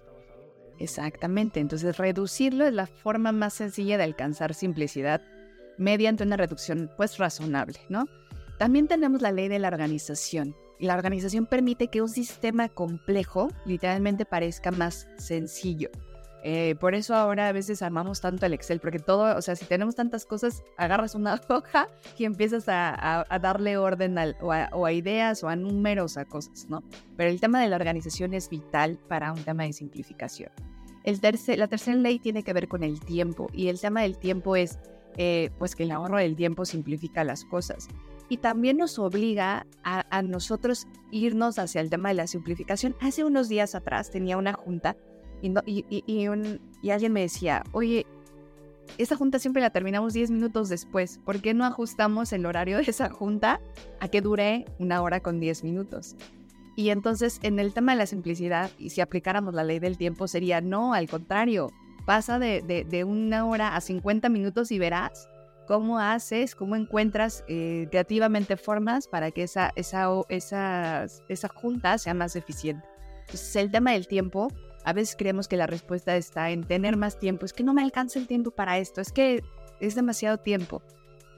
Exactamente, 0.78 1.60
entonces 1.60 1.98
reducirlo 1.98 2.66
es 2.66 2.72
la 2.72 2.86
forma 2.86 3.30
más 3.30 3.52
sencilla 3.52 3.98
de 3.98 4.04
alcanzar 4.04 4.54
simplicidad 4.54 5.20
mediante 5.76 6.24
una 6.24 6.38
reducción 6.38 6.90
pues 6.96 7.18
razonable, 7.18 7.78
¿no? 7.90 8.06
También 8.58 8.88
tenemos 8.88 9.20
la 9.20 9.32
ley 9.32 9.48
de 9.48 9.58
la 9.58 9.68
organización. 9.68 10.56
La 10.78 10.94
organización 10.94 11.44
permite 11.44 11.88
que 11.88 12.00
un 12.00 12.08
sistema 12.08 12.70
complejo 12.70 13.50
literalmente 13.66 14.24
parezca 14.24 14.70
más 14.70 15.08
sencillo. 15.18 15.90
Eh, 16.42 16.76
por 16.78 16.94
eso 16.94 17.14
ahora 17.14 17.48
a 17.48 17.52
veces 17.52 17.82
amamos 17.82 18.20
tanto 18.20 18.46
el 18.46 18.54
Excel, 18.54 18.78
porque 18.80 18.98
todo, 18.98 19.36
o 19.36 19.42
sea, 19.42 19.56
si 19.56 19.64
tenemos 19.64 19.96
tantas 19.96 20.24
cosas, 20.24 20.62
agarras 20.76 21.14
una 21.14 21.40
hoja 21.48 21.88
y 22.16 22.24
empiezas 22.24 22.64
a, 22.68 23.24
darle 23.40 23.76
orden 23.76 24.16
o, 24.40 24.52
a, 24.52 24.92
ideas 24.92 25.42
o 25.42 25.48
a 25.48 25.56
números, 25.56 26.16
a 26.16 26.24
cosas, 26.24 26.66
¿no? 26.68 26.82
Pero 27.16 27.30
el 27.30 27.40
tema 27.40 27.60
de 27.60 27.68
la 27.68 27.76
organización 27.76 28.34
es 28.34 28.48
vital 28.48 28.98
para 29.08 29.32
un 29.32 29.42
tema 29.42 29.64
de 29.64 29.72
simplificación. 29.72 30.50
El 31.04 31.20
la 31.56 31.68
tercera 31.68 31.96
ley 31.96 32.18
tiene 32.18 32.42
que 32.42 32.52
ver 32.52 32.68
con 32.68 32.82
el 32.82 33.00
tiempo 33.00 33.48
y 33.52 33.68
el 33.68 33.80
tema 33.80 34.02
del 34.02 34.18
tiempo 34.18 34.56
es, 34.56 34.78
eh, 35.16 35.50
pues 35.58 35.76
que 35.76 35.84
el 35.84 35.92
ahorro 35.92 36.18
del 36.18 36.36
tiempo 36.36 36.64
simplifica 36.64 37.22
las 37.22 37.44
cosas 37.44 37.88
y 38.28 38.38
también 38.38 38.76
nos 38.76 38.98
obliga 38.98 39.66
a, 39.84 40.04
a, 40.16 40.22
nosotros 40.22 40.88
irnos 41.12 41.60
hacia 41.60 41.80
el 41.80 41.90
tema 41.90 42.08
de 42.08 42.16
la 42.16 42.26
simplificación. 42.26 42.96
Hace 43.00 43.24
unos 43.24 43.48
días 43.48 43.76
atrás 43.76 44.10
tenía 44.10 44.36
una 44.36 44.54
junta 44.54 44.96
y, 45.42 46.90
alguien 46.90 47.12
me 47.12 47.20
decía, 47.20 47.64
oye, 47.72 48.06
esa 48.98 49.16
junta 49.16 49.38
siempre 49.38 49.62
la 49.62 49.70
terminamos 49.70 50.12
10 50.12 50.30
minutos 50.30 50.68
después. 50.68 51.18
¿Por 51.24 51.40
qué 51.40 51.54
no 51.54 51.64
ajustamos 51.64 52.32
el 52.32 52.46
horario 52.46 52.78
de 52.78 52.84
esa 52.84 53.10
junta 53.10 53.60
a 54.00 54.08
que 54.08 54.20
dure 54.20 54.64
una 54.78 55.02
hora 55.02 55.20
con 55.20 55.40
10 55.40 55.64
minutos? 55.64 56.16
Y 56.76 56.90
entonces, 56.90 57.40
en 57.42 57.58
el 57.58 57.72
tema 57.72 57.92
de 57.92 57.98
la 57.98 58.06
simplicidad, 58.06 58.70
y 58.78 58.90
si 58.90 59.00
aplicáramos 59.00 59.54
la 59.54 59.64
ley 59.64 59.78
del 59.78 59.96
tiempo, 59.96 60.28
sería 60.28 60.60
no, 60.60 60.92
al 60.92 61.08
contrario, 61.08 61.72
pasa 62.04 62.38
de, 62.38 63.04
una 63.04 63.46
hora 63.46 63.76
a 63.76 63.80
50 63.80 64.28
minutos 64.28 64.70
y 64.70 64.78
verás 64.78 65.28
cómo 65.66 65.98
haces, 65.98 66.54
cómo 66.54 66.76
encuentras 66.76 67.44
eh, 67.48 67.88
creativamente 67.90 68.56
formas 68.56 69.08
para 69.08 69.32
que 69.32 69.42
esa, 69.42 69.72
esa, 69.74 70.08
esa, 70.28 71.06
esa 71.28 71.48
junta 71.48 71.98
sea 71.98 72.14
más 72.14 72.36
eficiente. 72.36 72.86
Entonces, 73.20 73.56
el 73.56 73.70
tema 73.72 73.92
del 73.92 74.06
tiempo 74.06 74.48
a 74.86 74.92
veces 74.92 75.16
creemos 75.18 75.48
que 75.48 75.56
la 75.56 75.66
respuesta 75.66 76.16
está 76.16 76.50
en 76.50 76.62
tener 76.62 76.96
más 76.96 77.18
tiempo. 77.18 77.44
Es 77.44 77.52
que 77.52 77.64
no 77.64 77.74
me 77.74 77.82
alcanza 77.82 78.20
el 78.20 78.28
tiempo 78.28 78.52
para 78.52 78.78
esto, 78.78 79.00
es 79.00 79.10
que 79.10 79.42
es 79.80 79.96
demasiado 79.96 80.38
tiempo. 80.38 80.80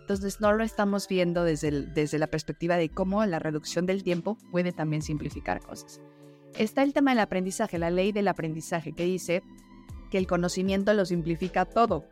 Entonces 0.02 0.38
no 0.42 0.52
lo 0.52 0.62
estamos 0.62 1.08
viendo 1.08 1.44
desde, 1.44 1.70
desde 1.70 2.18
la 2.18 2.26
perspectiva 2.26 2.76
de 2.76 2.90
cómo 2.90 3.24
la 3.24 3.38
reducción 3.38 3.86
del 3.86 4.04
tiempo 4.04 4.36
puede 4.52 4.72
también 4.72 5.00
simplificar 5.00 5.62
cosas. 5.62 5.98
Está 6.58 6.82
el 6.82 6.92
tema 6.92 7.12
del 7.12 7.20
aprendizaje, 7.20 7.78
la 7.78 7.90
ley 7.90 8.12
del 8.12 8.28
aprendizaje, 8.28 8.92
que 8.92 9.04
dice 9.04 9.42
que 10.10 10.18
el 10.18 10.26
conocimiento 10.26 10.92
lo 10.92 11.06
simplifica 11.06 11.64
todo. 11.64 12.04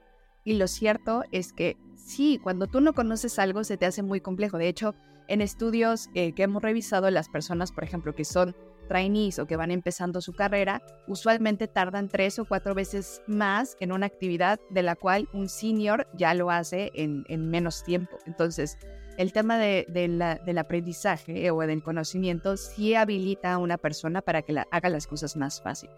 Y 0.42 0.54
lo 0.54 0.66
cierto 0.68 1.22
es 1.32 1.52
que 1.52 1.76
sí, 1.96 2.40
cuando 2.42 2.66
tú 2.66 2.80
no 2.80 2.94
conoces 2.94 3.38
algo 3.38 3.62
se 3.62 3.76
te 3.76 3.84
hace 3.84 4.02
muy 4.02 4.22
complejo. 4.22 4.56
De 4.56 4.68
hecho, 4.68 4.94
en 5.28 5.42
estudios 5.42 6.08
eh, 6.14 6.32
que 6.32 6.44
hemos 6.44 6.62
revisado, 6.62 7.10
las 7.10 7.28
personas, 7.28 7.72
por 7.72 7.84
ejemplo, 7.84 8.14
que 8.14 8.24
son 8.24 8.56
trainees 8.86 9.38
o 9.38 9.46
que 9.46 9.56
van 9.56 9.70
empezando 9.70 10.20
su 10.20 10.32
carrera, 10.32 10.82
usualmente 11.06 11.68
tardan 11.68 12.08
tres 12.08 12.38
o 12.38 12.44
cuatro 12.44 12.74
veces 12.74 13.22
más 13.26 13.76
en 13.80 13.92
una 13.92 14.06
actividad 14.06 14.60
de 14.70 14.82
la 14.82 14.96
cual 14.96 15.28
un 15.32 15.48
senior 15.48 16.06
ya 16.14 16.34
lo 16.34 16.50
hace 16.50 16.92
en, 16.94 17.24
menos 17.50 17.84
tiempo. 17.84 18.18
Entonces, 18.26 18.78
el 19.18 19.32
tema 19.32 19.58
de, 19.58 19.86
del 19.88 20.58
aprendizaje 20.58 21.50
o 21.50 21.60
del 21.60 21.82
conocimiento 21.82 22.56
sí 22.56 22.94
habilita 22.94 23.54
a 23.54 23.58
una 23.58 23.78
persona 23.78 24.22
para 24.22 24.42
que 24.42 24.52
la, 24.52 24.66
haga 24.70 24.88
las 24.88 25.06
cosas 25.06 25.36
más 25.36 25.60
fáciles. 25.60 25.96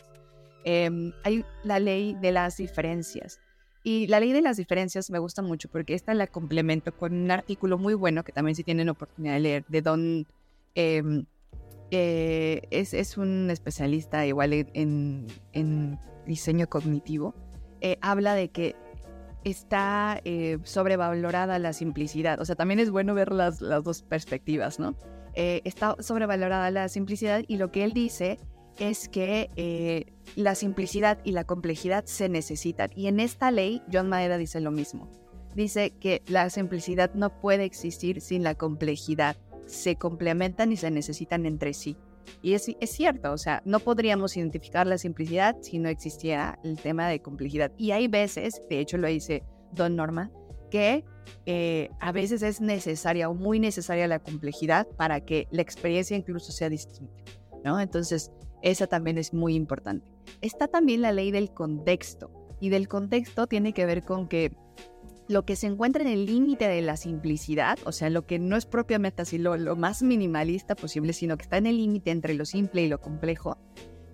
Em, 0.65 1.13
hay 1.25 1.45
la 1.65 1.79
ley 1.79 2.15
de 2.21 2.33
las 2.33 2.57
diferencias. 2.57 3.41
Y 3.85 4.07
la 4.09 4.21
ley 4.21 4.33
de 4.33 4.43
las 4.43 4.57
diferencias 4.57 5.11
me 5.11 5.19
gusta 5.19 5.41
mucho 5.41 5.69
porque 5.71 5.95
esta 5.95 6.13
la 6.15 6.27
complemento 6.27 6.95
con 6.95 7.15
un 7.15 7.31
artículo 7.31 7.79
muy 7.79 7.95
bueno 7.95 8.25
que 8.25 8.33
también 8.33 8.55
si 8.55 8.65
tienen 8.65 8.89
oportunidad 8.89 9.35
de 9.35 9.41
leer 9.41 9.65
de 9.69 9.83
Don 9.83 10.27
em, 10.75 11.25
eh, 11.91 12.63
es, 12.71 13.17
un 13.17 13.51
especialista 13.51 14.27
igual 14.27 14.53
en, 14.53 15.99
diseño 16.27 16.69
cognitivo, 16.69 17.35
eh, 17.81 17.97
habla 18.03 18.35
de 18.35 18.51
que 18.51 18.77
está 19.45 20.21
eh, 20.25 20.59
sobrevalorada 20.65 21.59
la 21.59 21.73
simplicidad. 21.73 22.41
O 22.41 22.45
sea, 22.45 22.57
también 22.57 22.81
es 22.81 22.91
bueno 22.91 23.15
ver 23.15 23.33
las, 23.33 23.61
las 23.61 23.83
dos 23.85 24.03
perspectivas, 24.03 24.79
¿no? 24.79 24.97
está 25.35 25.95
sobrevalorada 26.01 26.69
la 26.73 26.89
simplicidad 26.89 27.45
y 27.47 27.59
lo 27.59 27.71
que 27.71 27.85
él 27.85 27.93
dice 27.93 28.41
es 28.81 29.09
que 29.09 30.13
la 30.35 30.57
simplicidad 30.57 31.21
y 31.23 31.31
la 31.31 31.45
complejidad 31.45 32.07
se 32.07 32.29
necesitan. 32.29 32.91
Y 32.97 33.07
en 33.07 33.21
esta 33.21 33.53
ley, 33.53 33.81
John 33.93 34.09
Maeda 34.09 34.37
dice 34.37 34.59
lo 34.59 34.73
mismo. 34.73 35.09
Dice 35.55 35.91
que 35.91 36.23
la 36.27 36.51
simplicidad 36.51 37.15
no 37.15 37.41
puede 37.41 37.63
existir 37.65 38.21
sin 38.21 38.43
la 38.43 38.57
complejidad 38.57 39.37
se 39.69 39.97
complementan 39.97 40.73
y 40.73 40.77
se 40.77 40.91
necesitan 40.91 41.47
entre 41.47 41.75
sí. 41.75 41.97
Y 42.43 42.55
es, 42.55 42.69
es, 42.81 42.91
cierto, 42.91 43.33
o 43.33 43.39
sea, 43.39 43.63
no 43.65 43.81
podríamos 43.81 44.37
identificar 44.37 44.87
la 44.87 44.99
simplicidad 44.99 45.57
si 45.63 45.79
no 45.79 45.89
existiera 45.89 46.59
el 46.63 46.79
tema 46.79 47.09
de 47.09 47.21
complejidad. 47.21 47.73
Y 47.79 47.93
hay 47.93 48.09
veces, 48.09 48.61
de 48.69 48.81
hecho 48.81 48.99
lo 48.99 49.09
dice 49.09 49.45
Don 49.73 49.97
Norma, 49.97 50.31
que 50.71 51.05
eh, 51.47 51.89
a 52.01 52.13
veces 52.13 52.43
es 52.43 52.61
necesaria 52.61 53.31
o 53.31 53.35
muy 53.35 53.61
necesaria 53.61 54.07
la 54.09 54.19
complejidad 54.19 54.87
para 54.89 55.21
que 55.21 55.49
la 55.51 55.63
experiencia 55.63 56.17
incluso 56.17 56.53
sea 56.53 56.69
distinta, 56.69 57.15
¿no? 57.65 57.81
Entonces, 57.81 58.31
esa 58.63 58.87
también 58.87 59.17
es 59.17 59.33
muy 59.33 59.55
importante. 59.55 60.11
Está 60.43 60.69
también 60.69 61.01
la 61.01 61.13
ley 61.13 61.31
del 61.31 61.55
contexto, 61.55 62.31
y 62.61 62.71
del 62.71 62.89
contexto 62.89 63.47
tiene 63.47 63.73
que 63.73 63.87
ver 63.87 64.03
con 64.05 64.29
que 64.29 64.53
lo 65.29 65.45
que 65.45 65.57
se 65.57 65.67
encuentra 65.67 66.03
en 66.03 66.09
el 66.09 66.25
límite 66.25 66.67
de 66.69 66.81
la 66.81 66.97
simplicidad, 66.97 67.79
o 67.85 67.93
sea, 67.93 68.09
lo 68.09 68.27
que 68.27 68.39
no 68.39 68.57
es 68.57 68.65
propiamente 68.65 69.23
así 69.23 69.37
lo, 69.39 69.77
más 69.77 70.03
minimalista 70.03 70.75
posible, 70.75 71.13
sino 71.13 71.37
que 71.37 71.43
está 71.43 71.59
en 71.59 71.67
el 71.67 71.77
límite 71.77 72.11
entre 72.11 72.35
lo 72.35 72.47
simple 72.47 72.83
y 72.83 72.89
lo 72.89 73.01
complejo, 73.01 73.59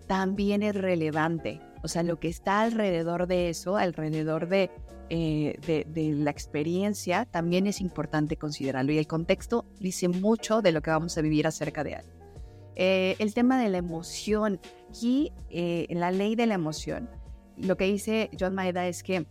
también 0.08 0.62
es 0.62 0.74
relevante. 0.74 1.60
O 1.82 1.88
sea, 1.88 2.02
lo 2.02 2.18
que 2.18 2.28
está 2.28 2.62
alrededor 2.62 3.26
de 3.26 3.48
eso, 3.48 3.76
alrededor 3.76 4.48
de, 4.48 4.70
eh, 5.10 5.84
de, 5.86 6.12
la 6.14 6.30
experiencia, 6.30 7.26
también 7.26 7.66
es 7.66 7.80
importante 7.80 8.36
considerarlo. 8.36 8.92
Y 8.92 8.98
el 8.98 9.06
contexto 9.06 9.66
dice 9.78 10.08
mucho 10.08 10.62
de 10.62 10.72
lo 10.72 10.82
que 10.82 10.90
vamos 10.90 11.16
a 11.16 11.20
vivir 11.20 11.46
acerca 11.46 11.84
de 11.84 11.96
algo. 11.96 12.10
Eh, 12.74 13.16
el 13.18 13.34
tema 13.34 13.60
de 13.62 13.68
la 13.68 13.78
emoción. 13.78 14.60
Aquí, 14.88 15.32
eh, 15.50 15.86
la 15.90 16.10
ley 16.10 16.34
de 16.34 16.46
la 16.46 16.54
emoción, 16.54 17.08
lo 17.56 17.76
que 17.76 17.84
dice 17.84 18.30
John 18.38 18.54
Maeda 18.54 18.86
es 18.88 19.02
que 19.02 19.26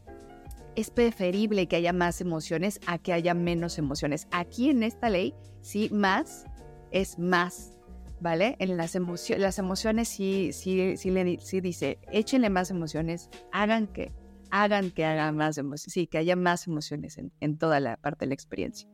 es 0.75 0.89
preferible 0.89 1.67
que 1.67 1.75
haya 1.75 1.93
más 1.93 2.21
emociones 2.21 2.79
a 2.87 2.97
que 2.97 3.13
haya 3.13 3.33
menos 3.33 3.77
emociones. 3.77 4.27
Aquí 4.31 4.69
en 4.69 4.83
esta 4.83 5.09
ley, 5.09 5.33
sí, 5.61 5.89
más 5.91 6.45
es 6.91 7.17
más, 7.19 7.77
¿vale? 8.19 8.55
En 8.59 8.77
las, 8.77 8.95
emociones, 8.95 9.41
las 9.41 9.59
emociones 9.59 10.07
sí, 10.07 10.51
sí, 10.53 10.97
sí, 10.97 11.11
le, 11.11 11.39
sí 11.39 11.61
dice, 11.61 11.99
échenle 12.11 12.49
más 12.49 12.69
emociones, 12.71 13.29
hagan 13.51 13.87
que, 13.87 14.13
hagan 14.51 14.91
que 14.91 15.05
haga 15.05 15.31
más 15.31 15.57
emociones, 15.57 15.93
sí, 15.93 16.07
que 16.07 16.17
haya 16.17 16.35
más 16.35 16.67
emociones 16.67 17.17
en, 17.17 17.31
en 17.39 17.57
toda 17.57 17.79
la 17.79 17.97
parte 17.97 18.25
de 18.25 18.29
la 18.29 18.33
experiencia. 18.35 18.87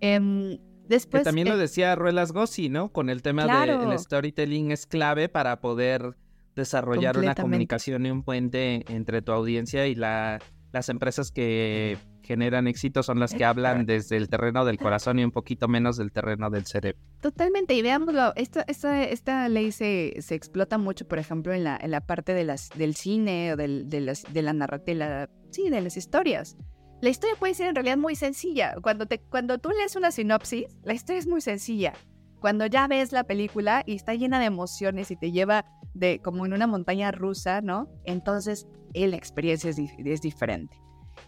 Em, 0.00 0.58
después, 0.88 1.22
que 1.22 1.24
también 1.24 1.48
lo 1.48 1.54
eh, 1.54 1.58
decía 1.58 1.94
Ruelas 1.94 2.32
Gossi, 2.32 2.68
¿no? 2.68 2.92
Con 2.92 3.10
el 3.10 3.22
tema 3.22 3.44
Claro. 3.44 3.78
del 3.78 3.98
storytelling 3.98 4.70
es 4.70 4.86
clave 4.86 5.28
para 5.28 5.60
poder 5.60 6.16
desarrollar 6.54 7.18
una 7.18 7.34
comunicación 7.34 8.06
y 8.06 8.10
un 8.10 8.22
puente 8.22 8.84
entre 8.88 9.22
tu 9.22 9.32
audiencia 9.32 9.88
y 9.88 9.96
la, 9.96 10.40
las 10.74 10.90
empresas 10.90 11.30
que 11.30 11.96
generan 12.22 12.66
éxito 12.66 13.02
son 13.02 13.20
las 13.20 13.32
que 13.32 13.44
hablan 13.44 13.86
desde 13.86 14.16
el 14.18 14.28
terreno 14.28 14.64
del 14.64 14.76
corazón 14.78 15.18
y 15.18 15.24
un 15.24 15.30
poquito 15.30 15.68
menos 15.68 15.96
del 15.96 16.10
terreno 16.12 16.50
del 16.50 16.66
cerebro. 16.66 17.00
Totalmente, 17.20 17.74
y 17.74 17.80
veámoslo, 17.82 18.34
esta, 18.36 18.62
esta, 18.66 19.04
esta 19.04 19.48
ley 19.48 19.72
se, 19.72 20.16
se 20.20 20.34
explota 20.34 20.76
mucho, 20.76 21.06
por 21.06 21.18
ejemplo, 21.18 21.54
en 21.54 21.64
la, 21.64 21.78
en 21.80 21.90
la 21.90 22.00
parte 22.02 22.34
de 22.34 22.44
las, 22.44 22.68
del 22.76 22.94
cine 22.94 23.52
o 23.52 23.56
del, 23.56 23.88
de, 23.88 24.00
las, 24.00 24.24
de, 24.30 24.42
la 24.42 24.52
narra- 24.52 24.82
de 24.84 24.94
la 24.94 25.30
sí, 25.50 25.70
de 25.70 25.80
las 25.80 25.96
historias. 25.96 26.56
La 27.00 27.10
historia 27.10 27.36
puede 27.38 27.54
ser 27.54 27.68
en 27.68 27.74
realidad 27.74 27.98
muy 27.98 28.16
sencilla. 28.16 28.74
Cuando, 28.82 29.06
te, 29.06 29.18
cuando 29.20 29.58
tú 29.58 29.70
lees 29.70 29.94
una 29.94 30.10
sinopsis, 30.10 30.66
la 30.82 30.94
historia 30.94 31.20
es 31.20 31.26
muy 31.26 31.40
sencilla. 31.40 31.92
Cuando 32.40 32.66
ya 32.66 32.88
ves 32.88 33.12
la 33.12 33.24
película 33.24 33.82
y 33.86 33.94
está 33.94 34.14
llena 34.14 34.38
de 34.40 34.46
emociones 34.46 35.10
y 35.10 35.16
te 35.16 35.30
lleva 35.30 35.64
de 35.94 36.20
como 36.20 36.44
en 36.44 36.52
una 36.52 36.66
montaña 36.66 37.10
rusa, 37.10 37.60
¿no? 37.60 37.88
Entonces 38.04 38.66
eh, 38.92 39.06
la 39.08 39.16
experiencia 39.16 39.70
es, 39.70 39.78
es 39.78 40.20
diferente. 40.20 40.76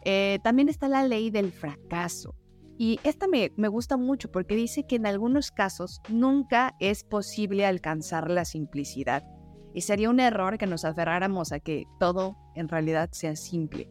Eh, 0.04 0.38
también 0.42 0.68
está 0.68 0.88
la 0.88 1.06
ley 1.06 1.30
del 1.30 1.52
fracaso. 1.52 2.35
Y 2.78 3.00
esta 3.04 3.26
me, 3.26 3.52
me 3.56 3.68
gusta 3.68 3.96
mucho 3.96 4.30
porque 4.30 4.54
dice 4.54 4.87
que 4.87 4.96
en 4.96 5.06
algunos 5.06 5.50
casos 5.50 6.00
nunca 6.08 6.76
es 6.78 7.04
posible 7.04 7.64
alcanzar 7.64 8.30
la 8.30 8.44
simplicidad. 8.44 9.25
Y 9.73 9.82
sería 9.82 10.11
un 10.11 10.20
error 10.20 10.58
que 10.58 10.66
nos 10.66 10.85
aferráramos 10.85 11.52
a 11.52 11.61
que 11.61 11.85
todo 11.99 12.37
en 12.54 12.68
realidad 12.68 13.11
sea 13.12 13.37
simple. 13.37 13.88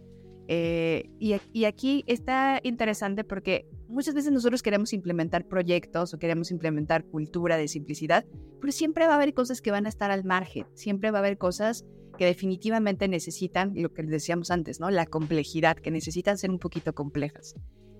Eh, 0.47 1.09
y, 1.19 1.35
y 1.53 1.65
aquí 1.65 2.03
está 2.07 2.59
interesante 2.63 3.23
porque 3.23 3.67
muchas 3.87 4.13
veces 4.13 4.31
nosotros 4.31 4.61
queremos 4.61 4.93
implementar 4.93 5.47
proyectos 5.47 6.13
o 6.13 6.17
queremos 6.17 6.51
implementar 6.51 7.05
cultura 7.05 7.57
de 7.57 7.67
simplicidad, 7.67 8.25
pero 8.59 8.71
siempre 8.71 9.07
va 9.07 9.13
a 9.13 9.15
haber 9.15 9.33
cosas 9.33 9.61
que 9.61 9.71
van 9.71 9.85
a 9.85 9.89
estar 9.89 10.11
al 10.11 10.23
margen, 10.23 10.65
siempre 10.73 11.11
va 11.11 11.19
a 11.19 11.21
haber 11.21 11.37
cosas 11.37 11.85
que 12.17 12.25
definitivamente 12.25 13.07
necesitan 13.07 13.73
lo 13.75 13.93
que 13.93 14.03
decíamos 14.03 14.51
antes, 14.51 14.79
¿no? 14.79 14.89
La 14.89 15.05
complejidad, 15.05 15.77
que 15.77 15.91
necesitan 15.91 16.37
ser 16.37 16.49
un 16.49 16.59
poquito 16.59 16.93
complejas. 16.93 17.55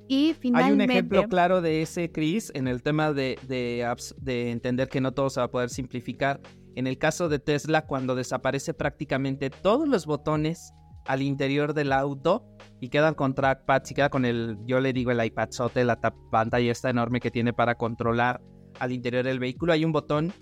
Y 0.07 0.27
Hay 0.27 0.33
finalmente... 0.35 0.83
un 0.83 0.91
ejemplo 0.91 1.27
claro 1.27 1.61
de 1.61 1.81
ese, 1.81 2.11
Chris, 2.11 2.51
en 2.55 2.67
el 2.67 2.81
tema 2.81 3.11
de, 3.11 3.37
de 3.47 4.51
entender 4.51 4.87
que 4.87 5.01
no 5.01 5.13
todo 5.13 5.29
se 5.29 5.39
va 5.39 5.47
a 5.47 5.51
poder 5.51 5.69
simplificar. 5.69 6.39
En 6.75 6.87
el 6.87 6.97
caso 6.97 7.29
de 7.29 7.39
Tesla, 7.39 7.85
cuando 7.85 8.15
desaparece 8.15 8.73
prácticamente 8.73 9.49
todos 9.49 9.87
los 9.87 10.05
botones 10.05 10.73
al 11.05 11.21
interior 11.21 11.73
del 11.73 11.91
auto 11.91 12.45
y 12.79 12.89
quedan 12.89 13.13
con 13.13 13.33
trackpads 13.33 13.91
y 13.91 13.93
queda 13.93 14.09
con 14.09 14.25
el, 14.25 14.57
yo 14.65 14.79
le 14.79 14.93
digo 14.93 15.11
el 15.11 15.23
iPadzote, 15.23 15.83
la 15.85 15.99
pantalla 16.31 16.71
esta 16.71 16.89
enorme 16.89 17.19
que 17.19 17.31
tiene 17.31 17.53
para 17.53 17.75
controlar 17.75 18.41
al 18.79 18.91
interior 18.91 19.23
del 19.23 19.39
vehículo. 19.39 19.73
Hay 19.73 19.85
un 19.85 19.91
botón 19.91 20.33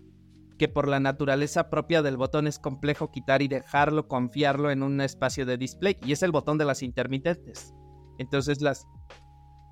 que 0.57 0.67
por 0.67 0.87
la 0.87 0.99
naturaleza 0.99 1.69
propia 1.69 2.01
del 2.01 2.17
botón 2.17 2.47
es 2.47 2.59
complejo 2.59 3.11
quitar 3.11 3.41
y 3.41 3.47
dejarlo, 3.47 4.07
confiarlo 4.07 4.71
en 4.71 4.83
un 4.83 5.01
espacio 5.01 5.45
de 5.45 5.57
display 5.57 5.97
y 6.05 6.11
es 6.11 6.23
el 6.23 6.31
botón 6.31 6.57
de 6.57 6.65
las 6.65 6.83
intermitentes. 6.83 7.73
Entonces 8.17 8.61
las, 8.61 8.85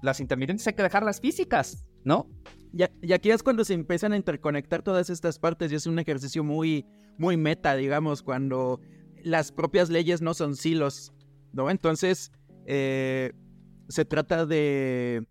las 0.01 0.19
intermitentes 0.19 0.67
hay 0.67 0.73
que 0.73 0.83
dejarlas 0.83 1.21
físicas, 1.21 1.85
¿no? 2.03 2.27
Y, 2.73 2.83
y 3.01 3.13
aquí 3.13 3.31
es 3.31 3.43
cuando 3.43 3.63
se 3.63 3.73
empiezan 3.73 4.13
a 4.13 4.17
interconectar 4.17 4.81
todas 4.81 5.09
estas 5.09 5.39
partes 5.39 5.71
y 5.71 5.75
es 5.75 5.85
un 5.87 5.99
ejercicio 5.99 6.43
muy, 6.43 6.85
muy 7.17 7.37
meta, 7.37 7.75
digamos, 7.75 8.23
cuando 8.23 8.81
las 9.23 9.51
propias 9.51 9.89
leyes 9.89 10.21
no 10.21 10.33
son 10.33 10.55
silos, 10.55 11.13
¿no? 11.53 11.69
Entonces, 11.69 12.31
eh, 12.65 13.31
se 13.87 14.05
trata 14.05 14.45
de... 14.45 15.25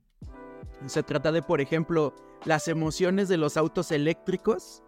Se 0.87 1.03
trata 1.03 1.31
de, 1.31 1.43
por 1.43 1.61
ejemplo, 1.61 2.15
las 2.45 2.67
emociones 2.69 3.29
de 3.29 3.37
los 3.37 3.57
autos 3.57 3.93
eléctricos. 3.93 4.83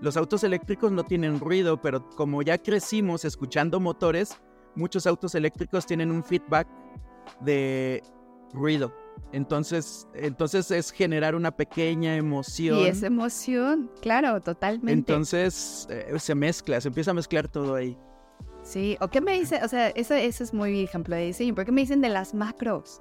Los 0.00 0.16
autos 0.16 0.42
eléctricos 0.42 0.90
no 0.90 1.04
tienen 1.04 1.38
ruido, 1.38 1.80
pero 1.80 2.08
como 2.10 2.42
ya 2.42 2.58
crecimos 2.58 3.24
escuchando 3.24 3.78
motores, 3.78 4.38
muchos 4.74 5.06
autos 5.06 5.34
eléctricos 5.34 5.86
tienen 5.86 6.10
un 6.10 6.24
feedback 6.24 6.66
de 7.40 8.02
ruido. 8.52 8.94
Entonces, 9.32 10.06
entonces 10.14 10.70
es 10.70 10.90
generar 10.90 11.34
una 11.34 11.50
pequeña 11.50 12.16
emoción. 12.16 12.78
Y 12.78 12.86
esa 12.86 13.06
emoción, 13.06 13.90
claro, 14.00 14.40
totalmente. 14.40 14.92
Entonces 14.92 15.86
eh, 15.90 16.14
se 16.18 16.34
mezcla, 16.34 16.80
se 16.80 16.88
empieza 16.88 17.10
a 17.10 17.14
mezclar 17.14 17.48
todo 17.48 17.74
ahí. 17.74 17.98
Sí, 18.68 18.98
o 19.00 19.08
qué 19.08 19.22
me 19.22 19.32
dice, 19.32 19.60
o 19.64 19.68
sea, 19.68 19.88
eso, 19.88 20.12
es 20.14 20.52
muy 20.52 20.82
ejemplo 20.82 21.16
de 21.16 21.24
diseño, 21.24 21.54
pero 21.54 21.64
¿qué 21.64 21.72
me 21.72 21.80
dicen 21.80 22.02
de 22.02 22.10
las 22.10 22.34
macros? 22.34 23.00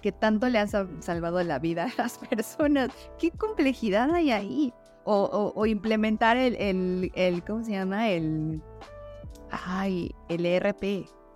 Que 0.00 0.12
tanto 0.12 0.48
le 0.48 0.58
han 0.58 0.68
sa- 0.68 0.88
salvado 1.00 1.42
la 1.42 1.58
vida 1.58 1.84
a 1.84 2.02
las 2.02 2.16
personas. 2.30 2.88
¿Qué 3.18 3.30
complejidad 3.30 4.10
hay 4.14 4.30
ahí? 4.30 4.72
O, 5.04 5.24
o- 5.24 5.52
o 5.60 5.66
implementar 5.66 6.38
el, 6.38 6.56
el, 6.56 7.12
el, 7.16 7.44
¿cómo 7.44 7.62
se 7.62 7.72
llama? 7.72 8.08
El, 8.08 8.62
ay, 9.50 10.14
el 10.30 10.46
ERP 10.46 10.82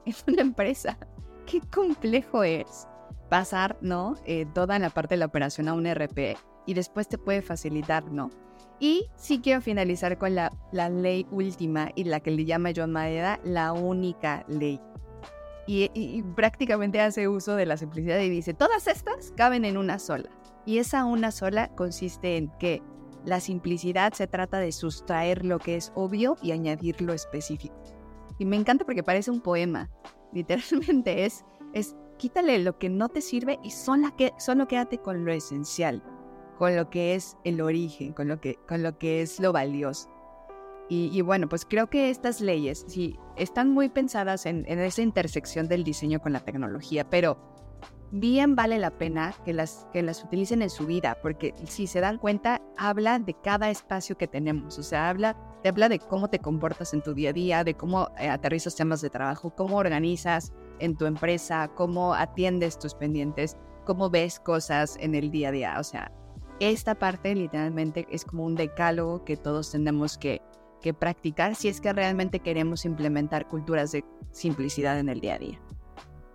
en 0.07 0.15
una 0.29 0.41
empresa. 0.41 0.97
Qué 1.45 1.61
complejo 1.61 2.45
es 2.45 2.89
pasar, 3.29 3.77
¿no? 3.83 4.15
Eh, 4.25 4.47
toda 4.55 4.79
la 4.79 4.89
parte 4.89 5.15
de 5.17 5.19
la 5.19 5.27
operación 5.27 5.69
a 5.69 5.75
un 5.75 5.85
ERP 5.85 6.39
y 6.65 6.73
después 6.73 7.07
te 7.07 7.19
puede 7.19 7.43
facilitar, 7.43 8.11
¿no? 8.11 8.31
Y 8.81 9.07
sí 9.17 9.41
quiero 9.41 9.61
finalizar 9.61 10.19
con 10.19 10.35
la, 10.35 10.53
la 10.73 10.89
ley 10.89 11.27
última 11.31 11.91
y 11.97 12.05
la 12.05 12.21
que 12.21 12.31
le 12.31 12.45
llama 12.45 12.71
John 12.75 12.93
Maeda 12.93 13.41
la 13.43 13.73
única 13.73 14.45
ley. 14.49 14.81
Y, 15.67 15.91
y- 15.95 16.19
y 16.19 16.23
prácticamente 16.23 17.01
hace 17.01 17.29
uso 17.29 17.57
de 17.57 17.67
la 17.67 17.77
simplicidad 17.77 18.21
y 18.21 18.29
dice, 18.29 18.55
todas 18.55 18.87
estas 18.87 19.33
caben 19.37 19.65
en 19.65 19.77
una 19.77 19.99
sola. 19.99 20.31
Y 20.65 20.79
esa 20.79 21.05
una 21.05 21.31
sola 21.31 21.69
consiste 21.75 22.37
en 22.37 22.51
que 22.59 22.83
la 23.25 23.41
simplicidad 23.41 24.13
se 24.13 24.27
trata 24.29 24.59
de 24.61 24.71
sustraer 24.73 25.45
lo 25.45 25.59
que 25.59 25.77
es 25.77 25.93
obvio 25.95 26.37
y 26.41 26.53
añadir 26.53 27.01
lo 27.03 27.13
específico. 27.13 27.75
Y 28.39 28.45
me 28.45 28.57
encanta 28.57 28.85
porque 28.85 29.03
parece 29.03 29.31
un 29.31 29.41
poema. 29.41 29.91
Literalmente 30.33 31.25
es, 31.25 31.45
es 31.73 31.97
quítale 32.17 32.59
lo 32.61 32.79
que 32.79 32.89
no 32.91 33.09
te 33.09 33.21
sirve 33.23 33.59
y 33.65 33.71
solo, 33.73 34.15
que, 34.17 34.33
solo 34.39 34.69
quédate 34.69 34.99
con 34.99 35.25
lo 35.25 35.33
esencial 35.33 36.03
con 36.59 36.77
lo 36.77 36.91
que 36.91 37.15
es 37.15 37.37
el 37.45 37.61
origen, 37.61 38.13
con 38.13 38.29
lo 38.29 38.41
que, 38.41 38.57
con 38.69 38.83
lo 38.83 38.99
que 38.99 39.23
es 39.23 39.39
lo 39.41 39.53
valioso. 39.53 40.11
Y, 40.91 41.21
bueno, 41.21 41.51
pues 41.51 41.67
creo 41.67 41.91
que 41.91 42.09
estas 42.09 42.41
leyes 42.41 42.87
sí 42.89 43.19
están 43.37 43.69
muy 43.69 43.91
pensadas 43.91 44.47
en, 44.47 44.65
en 44.69 44.79
esa 44.79 45.03
intersección 45.03 45.69
del 45.69 45.85
diseño 45.85 46.19
con 46.19 46.33
la 46.33 46.41
tecnología, 46.41 47.11
pero 47.11 47.37
bien 48.11 48.57
vale 48.57 48.79
la 48.79 48.91
pena 48.91 49.35
que 49.45 49.53
las, 49.53 49.87
que 49.93 50.03
las 50.03 50.25
utilicen 50.25 50.63
en 50.63 50.71
su 50.71 50.87
vida, 50.87 51.19
porque 51.21 51.53
si 51.65 51.87
se 51.87 52.01
dan 52.01 52.17
cuenta, 52.17 52.63
habla 52.79 53.19
de 53.19 53.35
cada 53.35 53.69
espacio 53.71 54.17
que 54.17 54.27
tenemos, 54.27 54.79
o 54.79 54.83
sea, 54.83 55.11
habla, 55.11 55.37
te 55.63 55.69
habla 55.69 55.91
de 55.91 55.99
cómo 55.99 56.29
te 56.29 56.39
comportas 56.39 56.95
en 56.95 57.03
tu 57.03 57.13
día 57.13 57.31
a 57.31 57.35
día, 57.35 57.65
de 57.65 57.75
cómo 57.75 58.09
eh, 58.19 58.31
aterrizas 58.31 58.75
temas 58.75 59.03
de 59.03 59.11
trabajo, 59.11 59.55
cómo 59.55 59.77
organizas 59.77 60.55
en 60.79 60.97
tu 60.97 61.05
empresa, 61.05 61.69
cómo 61.75 62.15
atiendes 62.15 62.79
tus 62.79 62.95
pendientes, 62.95 63.59
cómo 63.85 64.09
ves 64.09 64.41
cosas 64.41 64.97
en 65.01 65.15
el 65.15 65.31
día 65.31 65.49
a 65.49 65.53
día, 65.53 65.77
o 65.79 65.85
sea, 65.85 66.11
esta 66.61 66.95
parte 66.97 67.35
literalmente 67.35 68.07
es 68.11 68.25
como 68.25 68.45
un 68.45 68.55
decálogo 68.55 69.25
que 69.25 69.37
todos 69.37 69.71
tenemos 69.71 70.19
que, 70.19 70.43
que 70.81 70.93
practicar 70.95 71.55
si 71.55 71.69
es 71.69 71.81
que 71.81 71.93
realmente 71.93 72.41
queremos 72.41 72.85
implementar 72.85 73.49
culturas 73.49 73.93
de 73.93 74.05
simplicidad 74.33 74.99
en 74.99 75.09
el 75.09 75.21
día 75.21 75.35
a 75.35 75.39
día. 75.39 75.61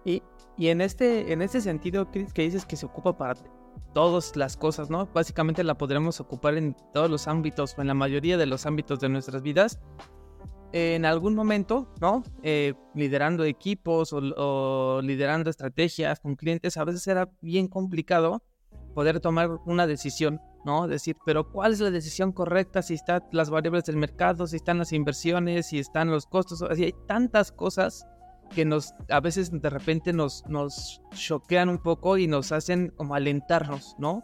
Y, 0.05 0.23
y 0.57 0.67
en, 0.69 0.81
este, 0.81 1.31
en 1.33 1.41
este 1.41 1.61
sentido, 1.61 2.09
Chris, 2.11 2.33
que 2.33 2.43
dices 2.43 2.65
que 2.65 2.75
se 2.75 2.85
ocupa 2.85 3.17
para 3.17 3.35
todas 3.93 4.35
las 4.35 4.57
cosas, 4.57 4.89
¿no? 4.89 5.07
Básicamente 5.13 5.63
la 5.63 5.77
podremos 5.77 6.19
ocupar 6.19 6.57
en 6.57 6.75
todos 6.93 7.09
los 7.09 7.27
ámbitos, 7.27 7.75
o 7.77 7.81
en 7.81 7.87
la 7.87 7.93
mayoría 7.93 8.37
de 8.37 8.45
los 8.45 8.65
ámbitos 8.65 8.99
de 8.99 9.09
nuestras 9.09 9.41
vidas. 9.41 9.79
En 10.71 11.05
algún 11.05 11.35
momento, 11.35 11.87
¿no? 12.01 12.23
Eh, 12.41 12.73
liderando 12.95 13.43
equipos 13.43 14.11
o, 14.11 14.17
o 14.17 15.01
liderando 15.01 15.49
estrategias 15.49 16.19
con 16.19 16.35
clientes, 16.35 16.77
a 16.77 16.83
veces 16.83 17.05
era 17.07 17.29
bien 17.41 17.67
complicado 17.67 18.41
poder 18.93 19.19
tomar 19.19 19.49
una 19.65 19.87
decisión, 19.87 20.39
¿no? 20.65 20.87
Decir, 20.87 21.15
pero 21.25 21.51
¿cuál 21.51 21.73
es 21.73 21.79
la 21.79 21.91
decisión 21.91 22.31
correcta? 22.31 22.81
Si 22.81 22.93
están 22.93 23.23
las 23.31 23.49
variables 23.49 23.85
del 23.85 23.97
mercado, 23.97 24.47
si 24.47 24.57
están 24.57 24.77
las 24.77 24.93
inversiones, 24.93 25.67
si 25.67 25.79
están 25.79 26.09
los 26.09 26.25
costos, 26.25 26.61
así 26.61 26.85
hay 26.85 26.95
tantas 27.07 27.51
cosas 27.51 28.05
que 28.53 28.65
nos 28.65 28.93
a 29.09 29.19
veces 29.19 29.51
de 29.51 29.69
repente 29.69 30.13
nos, 30.13 30.45
nos 30.47 31.01
choquean 31.11 31.69
un 31.69 31.79
poco 31.79 32.17
y 32.17 32.27
nos 32.27 32.51
hacen 32.51 32.93
como 32.95 33.15
alentarnos, 33.15 33.95
¿no? 33.97 34.23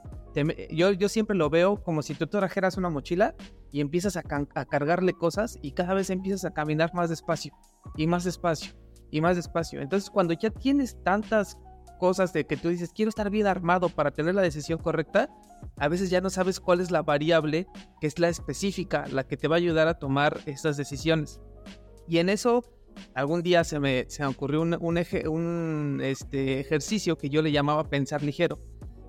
Yo, 0.71 0.91
yo 0.91 1.09
siempre 1.09 1.35
lo 1.35 1.49
veo 1.49 1.83
como 1.83 2.01
si 2.01 2.13
tú 2.13 2.27
trajeras 2.27 2.77
una 2.77 2.89
mochila 2.89 3.35
y 3.71 3.81
empiezas 3.81 4.15
a, 4.17 4.23
a 4.55 4.65
cargarle 4.65 5.13
cosas 5.13 5.57
y 5.61 5.71
cada 5.71 5.93
vez 5.93 6.09
empiezas 6.09 6.45
a 6.45 6.53
caminar 6.53 6.93
más 6.93 7.09
despacio 7.09 7.53
y 7.97 8.07
más 8.07 8.23
despacio 8.23 8.73
y 9.11 9.21
más 9.21 9.35
despacio. 9.35 9.81
Entonces 9.81 10.09
cuando 10.09 10.33
ya 10.33 10.51
tienes 10.51 11.01
tantas 11.03 11.57
cosas 11.99 12.33
de 12.33 12.47
que 12.47 12.57
tú 12.57 12.69
dices, 12.69 12.91
quiero 12.91 13.09
estar 13.09 13.29
bien 13.29 13.45
armado 13.45 13.89
para 13.89 14.09
tener 14.11 14.33
la 14.33 14.41
decisión 14.41 14.79
correcta, 14.79 15.29
a 15.77 15.87
veces 15.87 16.09
ya 16.09 16.21
no 16.21 16.31
sabes 16.31 16.59
cuál 16.59 16.79
es 16.79 16.89
la 16.89 17.03
variable 17.03 17.67
que 18.01 18.07
es 18.07 18.17
la 18.17 18.29
específica, 18.29 19.05
la 19.11 19.27
que 19.27 19.37
te 19.37 19.47
va 19.47 19.57
a 19.57 19.57
ayudar 19.57 19.87
a 19.87 19.99
tomar 19.99 20.39
esas 20.47 20.77
decisiones. 20.77 21.39
Y 22.07 22.17
en 22.17 22.29
eso, 22.29 22.63
algún 23.13 23.43
día 23.43 23.63
se 23.63 23.79
me, 23.79 24.05
se 24.09 24.25
ocurrió 24.25 24.61
un, 24.61 24.75
un, 24.79 24.97
eje, 24.97 25.27
un 25.27 25.99
este, 26.01 26.59
ejercicio 26.59 27.17
que 27.17 27.29
yo 27.29 27.43
le 27.43 27.51
llamaba 27.51 27.87
pensar 27.89 28.23
ligero. 28.23 28.59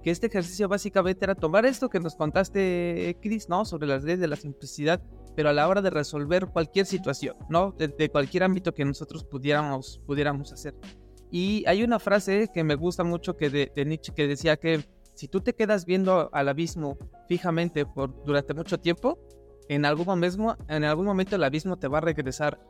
Que 0.03 0.11
este 0.11 0.26
ejercicio 0.29 0.68
básicamente 0.68 1.24
era 1.24 1.35
tomar 1.35 1.66
esto 1.66 1.88
que 1.90 2.00
nos 2.00 2.14
contaste, 2.14 3.18
Chris, 3.22 3.48
¿no? 3.48 3.64
Sobre 3.64 3.87
las 3.87 4.03
leyes 4.03 4.20
de 4.20 4.29
la 4.29 4.37
simplicidad, 4.37 5.03
pero 5.37 5.50
a 5.50 5.53
la 5.53 5.68
hora 5.68 5.83
de 5.83 5.90
resolver 5.90 6.46
cualquier 6.46 6.87
situación, 6.87 7.37
¿no? 7.48 7.72
De, 7.72 7.88
de 7.88 8.09
cualquier 8.09 8.42
ámbito 8.42 8.72
que 8.72 8.85
nosotros 8.85 9.24
pudiéramos, 9.24 10.00
pudiéramos 10.07 10.53
hacer. 10.53 10.74
Y 11.31 11.64
hay 11.66 11.83
una 11.83 11.99
frase 11.99 12.51
que 12.53 12.64
me 12.64 12.75
gusta 12.75 13.05
mucho 13.05 13.37
que 13.37 13.51
de, 13.51 13.73
de, 13.75 13.85
Nietzsche 13.85 14.12
que 14.12 14.27
decía 14.27 14.57
que 14.57 14.85
si 15.14 15.29
tú 15.29 15.40
te 15.40 15.55
quedas 15.55 15.85
viendo 15.85 16.31
al 16.33 16.49
abismo 16.49 16.99
fijamente 17.29 17.87
por, 17.87 18.25
durante 18.25 18.55
mucho 18.55 18.79
tiempo, 18.79 19.19
en 19.69 19.85
algún, 19.85 20.07
momento, 20.07 20.57
en 20.69 20.83
algún 20.83 21.07
momento 21.07 21.37
el 21.37 21.45
abismo 21.45 21.79
te 21.79 21.87
va 21.87 21.99
a 21.99 22.01
regresar 22.01 22.61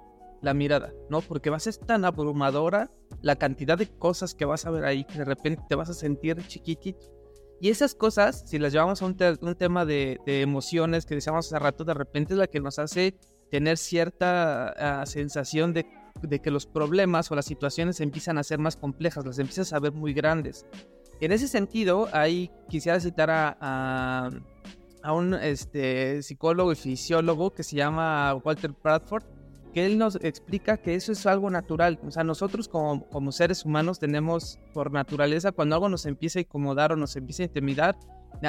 la 0.43 0.53
mirada, 0.53 0.93
¿no? 1.09 1.21
Porque 1.21 1.49
va 1.49 1.57
a 1.57 1.61
ser 1.61 1.77
tan 1.77 2.05
abrumadora 2.05 2.91
la 3.23 3.37
cantidad 3.37 3.79
de 3.79 3.87
cosas 3.87 4.35
que 4.35 4.45
vas 4.45 4.67
a 4.67 4.71
ver 4.71 4.85
ahí 4.85 5.05
que 5.05 5.19
de 5.19 5.25
repente 5.25 5.63
te 5.69 5.75
vas 5.75 5.89
a 5.89 5.95
sentir 5.95 6.37
chiquitito. 6.47 7.07
Y 7.61 7.69
esas 7.69 7.95
cosas, 7.95 8.45
si 8.47 8.59
las 8.59 8.73
llevamos 8.73 9.03
a 9.03 9.07
un, 9.07 9.17
te 9.17 9.35
un 9.43 9.55
tema 9.55 9.85
de, 9.85 10.19
emociones 10.27 11.05
que 11.05 11.15
decíamos 11.15 11.47
hace 11.47 11.59
rato, 11.59 11.85
de 11.85 11.95
repente 11.95 12.33
es 12.33 12.39
la 12.39 12.47
que 12.47 12.61
nos 12.61 12.79
hace 12.79 13.15
tener 13.51 13.77
cierta 13.77 15.03
uh, 15.03 15.07
sensación 15.07 15.75
de 15.75 15.87
de 16.23 16.41
que 16.41 16.51
los 16.51 16.67
problemas 16.67 17.31
o 17.31 17.35
las 17.35 17.47
situaciones 17.47 18.01
empiezan 18.01 18.39
a 18.39 18.43
ser 18.43 18.59
más 18.59 18.77
complejas, 18.77 19.25
las 19.25 19.39
empiezas 19.39 19.73
a 19.73 19.81
ver 19.81 19.93
muy 19.93 20.13
grandes. 20.13 20.67
En 21.21 21.33
ese 21.33 21.49
sentido, 21.49 22.09
ahí 22.13 22.51
quisiera 22.69 22.99
citar 22.99 23.31
a, 23.31 23.57
a, 23.61 24.31
a 25.03 25.13
un 25.13 25.35
este, 25.35 26.23
psicólogo 26.23 26.73
y 26.73 26.77
fisiólogo 26.77 27.51
que 27.51 27.63
se 27.63 27.77
llama 27.77 28.35
Walter 28.43 28.73
Bradford, 28.83 29.25
que 29.73 29.87
él 29.87 29.99
nos 29.99 30.17
explica 30.17 30.79
que 30.79 30.95
eso 30.95 31.13
es 31.13 31.27
algo 31.27 31.51
natural. 31.51 32.01
O 32.07 32.11
sea, 32.11 32.25
nosotros 32.25 32.69
como, 32.69 33.07
como 33.09 33.33
seres 33.33 33.65
humanos 33.65 33.99
tenemos 33.99 34.59
por 34.73 34.93
naturaleza, 34.93 35.53
cuando 35.53 35.77
algo 35.77 35.89
nos 35.89 36.07
empieza 36.07 36.39
a 36.39 36.43
incomodar 36.43 36.93
o 36.93 36.97
nos 36.97 37.15
empieza 37.17 37.43
a 37.43 37.47
intimidar, 37.47 37.97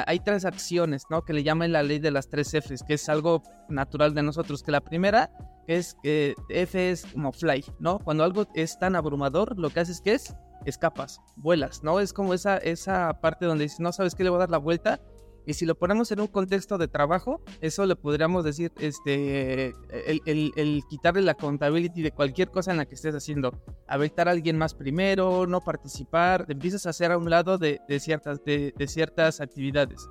hay 0.06 0.20
tres 0.20 0.44
acciones, 0.44 1.04
¿no? 1.10 1.22
Que 1.22 1.32
le 1.32 1.42
llaman 1.42 1.72
la 1.72 1.82
ley 1.82 1.98
de 1.98 2.10
las 2.10 2.28
tres 2.28 2.52
Fs, 2.54 2.82
que 2.82 2.94
es 2.94 3.08
algo 3.08 3.42
natural 3.68 4.14
de 4.14 4.22
nosotros. 4.22 4.62
Que 4.62 4.72
la 4.72 4.80
primera 4.80 5.30
es 5.66 5.96
que 6.02 6.34
F 6.48 6.90
es 6.90 7.06
como 7.06 7.32
fly, 7.32 7.64
¿no? 7.78 7.98
Cuando 7.98 8.24
algo 8.24 8.46
es 8.54 8.78
tan 8.78 8.96
abrumador, 8.96 9.58
lo 9.58 9.70
que 9.70 9.80
haces 9.80 10.00
que 10.00 10.14
es 10.14 10.34
escapas, 10.64 11.20
vuelas, 11.36 11.82
¿no? 11.82 12.00
Es 12.00 12.12
como 12.12 12.34
esa, 12.34 12.56
esa 12.58 13.20
parte 13.20 13.46
donde 13.46 13.64
dices, 13.64 13.80
no 13.80 13.92
sabes 13.92 14.14
qué 14.14 14.24
le 14.24 14.30
voy 14.30 14.36
a 14.36 14.40
dar 14.40 14.50
la 14.50 14.58
vuelta. 14.58 15.00
Y 15.46 15.54
si 15.54 15.66
lo 15.66 15.74
ponemos 15.74 16.10
en 16.12 16.20
un 16.20 16.28
contexto 16.28 16.78
de 16.78 16.88
trabajo, 16.88 17.40
eso 17.60 17.84
le 17.86 17.96
podríamos 17.96 18.44
decir, 18.44 18.72
este, 18.78 19.74
el, 19.90 20.20
el, 20.26 20.52
el 20.56 20.82
quitarle 20.88 21.22
la 21.22 21.34
contabilidad 21.34 21.94
de 21.94 22.12
cualquier 22.12 22.50
cosa 22.50 22.70
en 22.70 22.76
la 22.76 22.86
que 22.86 22.94
estés 22.94 23.14
haciendo. 23.14 23.52
Aventar 23.88 24.28
a 24.28 24.30
alguien 24.30 24.56
más 24.56 24.74
primero, 24.74 25.46
no 25.46 25.60
participar, 25.60 26.46
empiezas 26.48 26.86
a 26.86 26.90
hacer 26.90 27.12
a 27.12 27.18
un 27.18 27.28
lado 27.28 27.58
de, 27.58 27.80
de 27.88 28.00
ciertas, 28.00 28.44
de, 28.44 28.72
de 28.76 28.86
ciertas 28.86 29.40
actividades. 29.40 30.08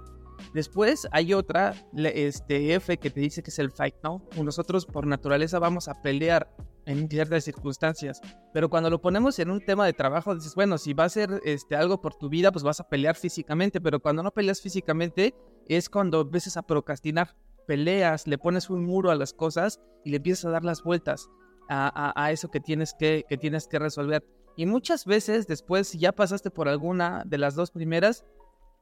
Después 0.54 1.08
hay 1.12 1.34
otra, 1.34 1.76
este 1.96 2.74
F, 2.74 2.98
que 2.98 3.10
te 3.10 3.20
dice 3.20 3.44
que 3.44 3.52
es 3.52 3.60
el 3.60 3.72
fight, 3.72 3.96
¿no? 4.04 4.28
Nosotros 4.44 4.86
por 4.86 5.06
naturaleza 5.06 5.60
vamos 5.60 5.88
a 5.88 6.02
pelear 6.02 6.54
en 6.86 7.10
ciertas 7.10 7.44
circunstancias, 7.44 8.22
pero 8.54 8.70
cuando 8.70 8.90
lo 8.90 9.02
ponemos 9.02 9.38
en 9.40 9.52
un 9.52 9.64
tema 9.64 9.86
de 9.86 9.94
trabajo, 9.94 10.36
dices, 10.36 10.56
bueno, 10.56 10.78
si 10.78 10.94
va 10.94 11.06
a 11.06 11.10
ser 11.10 11.42
este, 11.46 11.76
algo 11.76 12.02
por 12.02 12.16
tu 12.16 12.30
vida, 12.30 12.52
pues 12.52 12.64
vas 12.64 12.80
a 12.80 12.90
pelear 12.90 13.16
físicamente, 13.16 13.80
pero 13.82 14.00
cuando 14.00 14.24
no 14.24 14.32
peleas 14.32 14.62
físicamente 14.62 15.36
es 15.68 15.90
cuando 15.90 16.22
empiezas 16.22 16.58
a 16.58 16.64
procrastinar, 16.64 17.36
peleas, 17.68 18.28
le 18.28 18.38
pones 18.38 18.70
un 18.70 18.84
muro 18.84 19.12
a 19.12 19.16
las 19.16 19.34
cosas 19.34 19.80
y 20.04 20.10
le 20.10 20.18
empiezas 20.18 20.46
a 20.46 20.50
dar 20.50 20.64
las 20.64 20.84
vueltas 20.84 21.30
a, 21.70 21.88
a, 21.88 22.26
a 22.26 22.32
eso 22.32 22.50
que 22.50 22.60
tienes 22.60 22.94
que, 22.94 23.26
que 23.30 23.38
tienes 23.38 23.68
que 23.68 23.80
resolver. 23.80 24.26
Y 24.58 24.66
muchas 24.66 25.06
veces 25.06 25.48
después, 25.48 25.88
si 25.88 26.00
ya 26.00 26.12
pasaste 26.12 26.52
por 26.52 26.68
alguna 26.68 27.24
de 27.26 27.38
las 27.38 27.56
dos 27.56 27.72
primeras, 27.72 28.26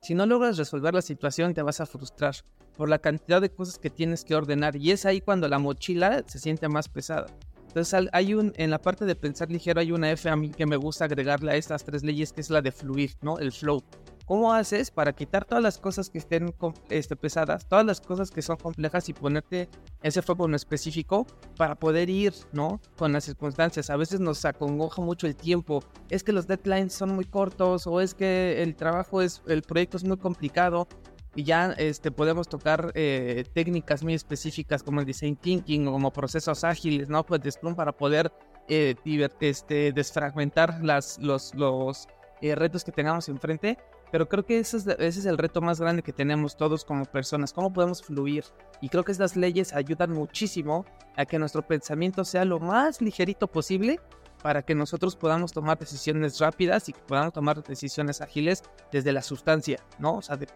si 0.02 0.16
no 0.16 0.26
logras 0.26 0.58
resolver 0.58 0.94
la 0.94 1.02
situación, 1.02 1.54
te 1.54 1.62
vas 1.62 1.82
a 1.82 1.86
frustrar 1.86 2.36
por 2.78 2.90
la 2.90 3.00
cantidad 3.00 3.42
de 3.42 3.52
cosas 3.52 3.78
que 3.78 3.90
tienes 3.90 4.24
que 4.24 4.36
ordenar 4.36 4.78
y 4.78 4.92
es 4.92 5.06
ahí 5.06 5.20
cuando 5.20 5.50
la 5.50 5.60
mochila 5.60 6.24
se 6.26 6.40
siente 6.40 6.70
más 6.70 6.88
pesada. 6.88 7.28
Entonces 7.70 8.10
hay 8.14 8.34
un, 8.34 8.52
en 8.58 8.72
la 8.72 8.82
parte 8.82 9.06
de 9.06 9.16
pensar 9.16 9.52
ligero 9.52 9.80
hay 9.80 9.92
una 9.92 10.10
F 10.12 10.28
a 10.28 10.36
mí 10.36 10.50
que 10.50 10.66
me 10.66 10.76
gusta 10.76 11.06
agregarle 11.06 11.52
a 11.52 11.56
estas 11.56 11.84
tres 11.84 12.04
leyes 12.04 12.34
que 12.34 12.42
es 12.42 12.50
la 12.50 12.64
de 12.64 12.72
fluir, 12.72 13.12
¿no? 13.22 13.38
El 13.38 13.52
flow. 13.52 13.84
¿Cómo 14.26 14.54
haces 14.54 14.90
para 14.92 15.14
quitar 15.14 15.46
todas 15.46 15.64
las 15.64 15.78
cosas 15.78 16.10
que 16.10 16.18
estén 16.18 16.54
este, 16.90 17.16
pesadas, 17.16 17.68
todas 17.68 17.86
las 17.86 18.02
cosas 18.02 18.32
que 18.32 18.42
son 18.42 18.58
complejas 18.58 19.08
y 19.10 19.14
ponerte 19.14 19.70
ese 20.02 20.22
foco 20.22 20.46
en 20.46 20.56
específico 20.56 21.26
para 21.58 21.76
poder 21.76 22.10
ir, 22.10 22.34
¿no? 22.52 22.80
Con 22.98 23.12
las 23.12 23.24
circunstancias. 23.24 23.90
A 23.90 23.98
veces 23.98 24.20
nos 24.20 24.46
acongoja 24.46 25.02
mucho 25.02 25.26
el 25.26 25.36
tiempo. 25.36 25.84
Es 26.10 26.24
que 26.24 26.32
los 26.32 26.48
deadlines 26.48 26.94
son 26.94 27.16
muy 27.16 27.26
cortos 27.26 27.88
o 27.88 28.02
es 28.02 28.14
que 28.14 28.62
el 28.62 28.76
trabajo 28.76 29.22
es, 29.22 29.42
el 29.48 29.62
proyecto 29.64 29.98
es 29.98 30.04
muy 30.04 30.18
complicado 30.18 30.88
y 31.36 31.44
ya 31.44 31.74
este, 31.78 32.12
podemos 32.12 32.48
tocar 32.48 32.92
eh, 32.96 33.46
técnicas 33.54 34.04
muy 34.04 34.14
específicas 34.14 34.84
como 34.84 35.00
el 35.00 35.06
design 35.06 35.36
thinking 35.36 35.88
o 35.88 35.92
como 35.92 36.12
procesos 36.12 36.64
ágiles, 36.64 37.10
¿no? 37.10 37.26
Pues 37.26 37.42
de 37.42 37.52
Scrum 37.52 37.76
para 37.76 37.92
poder 37.92 38.32
eh, 38.68 38.96
este, 39.40 39.92
desfragmentar 39.92 40.84
las, 40.84 41.20
los, 41.20 41.54
los 41.56 42.08
eh, 42.42 42.56
retos 42.56 42.84
que 42.84 42.92
tengamos 42.92 43.30
enfrente. 43.30 43.78
Pero 44.12 44.28
creo 44.28 44.44
que 44.44 44.58
ese 44.58 44.78
es, 44.78 44.88
ese 44.88 45.20
es 45.20 45.26
el 45.28 45.38
reto 45.38 45.62
más 45.62 45.80
grande 45.80 46.02
que 46.02 46.12
tenemos 46.12 46.58
todos 46.58 46.84
como 46.84 47.06
personas, 47.06 47.54
cómo 47.54 47.72
podemos 47.72 48.02
fluir. 48.02 48.44
Y 48.82 48.90
creo 48.90 49.04
que 49.04 49.12
estas 49.12 49.36
leyes 49.36 49.72
ayudan 49.72 50.12
muchísimo 50.14 50.84
a 51.16 51.26
que 51.26 51.38
nuestro 51.38 51.62
pensamiento 51.62 52.26
sea 52.26 52.44
lo 52.44 52.60
más 52.60 53.02
ligerito 53.02 53.48
posible 53.48 54.00
para 54.42 54.64
que 54.64 54.74
nosotros 54.74 55.16
podamos 55.16 55.52
tomar 55.52 55.78
decisiones 55.78 56.40
rápidas 56.40 56.90
y 56.90 56.94
que 56.94 57.02
podamos 57.02 57.34
tomar 57.34 57.62
decisiones 57.62 58.22
ágiles 58.22 58.64
desde 58.92 59.12
la 59.12 59.22
sustancia, 59.22 59.80
¿no? 60.00 60.16
O 60.16 60.22
sea, 60.22 60.38
de 60.38 60.48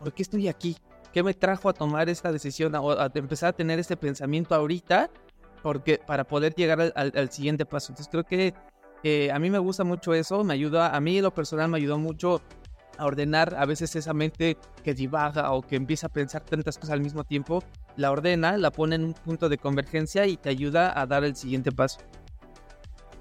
¿por 0.00 0.12
qué 0.12 0.22
estoy 0.22 0.48
aquí? 0.48 0.76
¿Qué 1.12 1.22
me 1.22 1.34
trajo 1.34 1.68
a 1.68 1.72
tomar 1.72 2.08
esta 2.08 2.32
decisión 2.32 2.74
o 2.74 2.90
a, 2.90 3.10
empezar 3.14 3.50
a 3.50 3.52
tener 3.52 3.78
este 3.78 3.96
pensamiento 3.96 4.54
ahorita 4.54 5.10
porque, 5.62 6.00
para 6.04 6.24
poder 6.24 6.54
llegar 6.54 6.92
al, 6.96 7.30
siguiente 7.30 7.66
paso? 7.66 7.92
Entonces 7.92 8.10
creo 8.10 8.24
que 8.24 9.30
a 9.30 9.38
mí 9.38 9.50
me 9.50 9.58
gusta 9.58 9.84
mucho 9.84 10.14
eso, 10.14 10.42
me 10.42 10.54
ayuda, 10.54 10.96
a 10.96 11.00
mí 11.00 11.20
lo 11.20 11.32
personal 11.32 11.68
me 11.68 11.76
ayudó 11.76 11.98
mucho 11.98 12.40
a 12.98 13.06
ordenar 13.06 13.54
a 13.56 13.64
veces 13.66 13.96
esa 13.96 14.12
mente 14.12 14.56
que 14.82 14.94
divaga 14.94 15.52
o 15.52 15.62
que 15.62 15.76
empieza 15.76 16.06
a 16.06 16.10
pensar 16.10 16.42
tantas 16.42 16.76
cosas 16.76 16.90
al 16.90 17.00
mismo 17.00 17.24
tiempo, 17.24 17.62
la 17.96 18.10
ordena, 18.10 18.56
la 18.56 18.70
pone 18.70 18.96
en 18.96 19.04
un 19.04 19.14
punto 19.14 19.48
de 19.48 19.58
convergencia 19.58 20.26
y 20.26 20.36
te 20.36 20.48
ayuda 20.50 20.98
a 20.98 21.06
dar 21.06 21.24
el 21.24 21.34
siguiente 21.36 21.72
paso. 21.72 22.00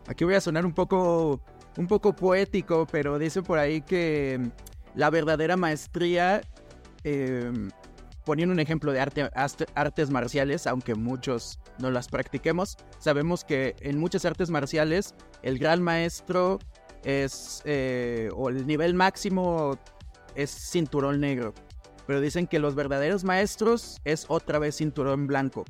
Aquí 0.08 0.26
voy 0.26 0.36
a 0.36 0.42
sonar 0.42 0.66
un 0.66 0.74
poco, 0.74 1.40
un 1.78 1.88
poco 1.88 2.14
poético, 2.14 2.88
pero 2.92 3.18
dice 3.18 3.42
por 3.42 3.58
ahí 3.58 3.82
que 3.82 4.52
la 4.96 5.10
verdadera 5.10 5.56
maestría 5.56 6.42
eh, 7.04 7.52
poniendo 8.26 8.54
un 8.54 8.60
ejemplo 8.60 8.92
de 8.92 9.00
arte, 9.00 9.30
artes 9.76 10.10
marciales, 10.10 10.68
aunque 10.68 10.96
muchos 10.96 11.60
no 11.80 11.90
las 11.92 12.08
practiquemos, 12.08 12.78
sabemos 13.00 13.44
que 13.44 13.76
en 13.80 13.98
muchas 13.98 14.26
artes 14.26 14.50
marciales 14.50 15.16
el 15.42 15.58
gran 15.58 15.82
maestro 15.82 16.60
es, 17.04 17.62
eh, 17.66 18.30
o 18.36 18.50
el 18.50 18.68
nivel 18.68 18.94
máximo 18.94 19.80
es 20.36 20.52
cinturón 20.52 21.20
negro. 21.20 21.54
Pero 22.06 22.22
dicen 22.22 22.48
que 22.48 22.60
los 22.60 22.76
verdaderos 22.76 23.24
maestros 23.24 24.00
es 24.04 24.26
otra 24.30 24.60
vez 24.60 24.76
cinturón 24.76 25.28
blanco. 25.28 25.66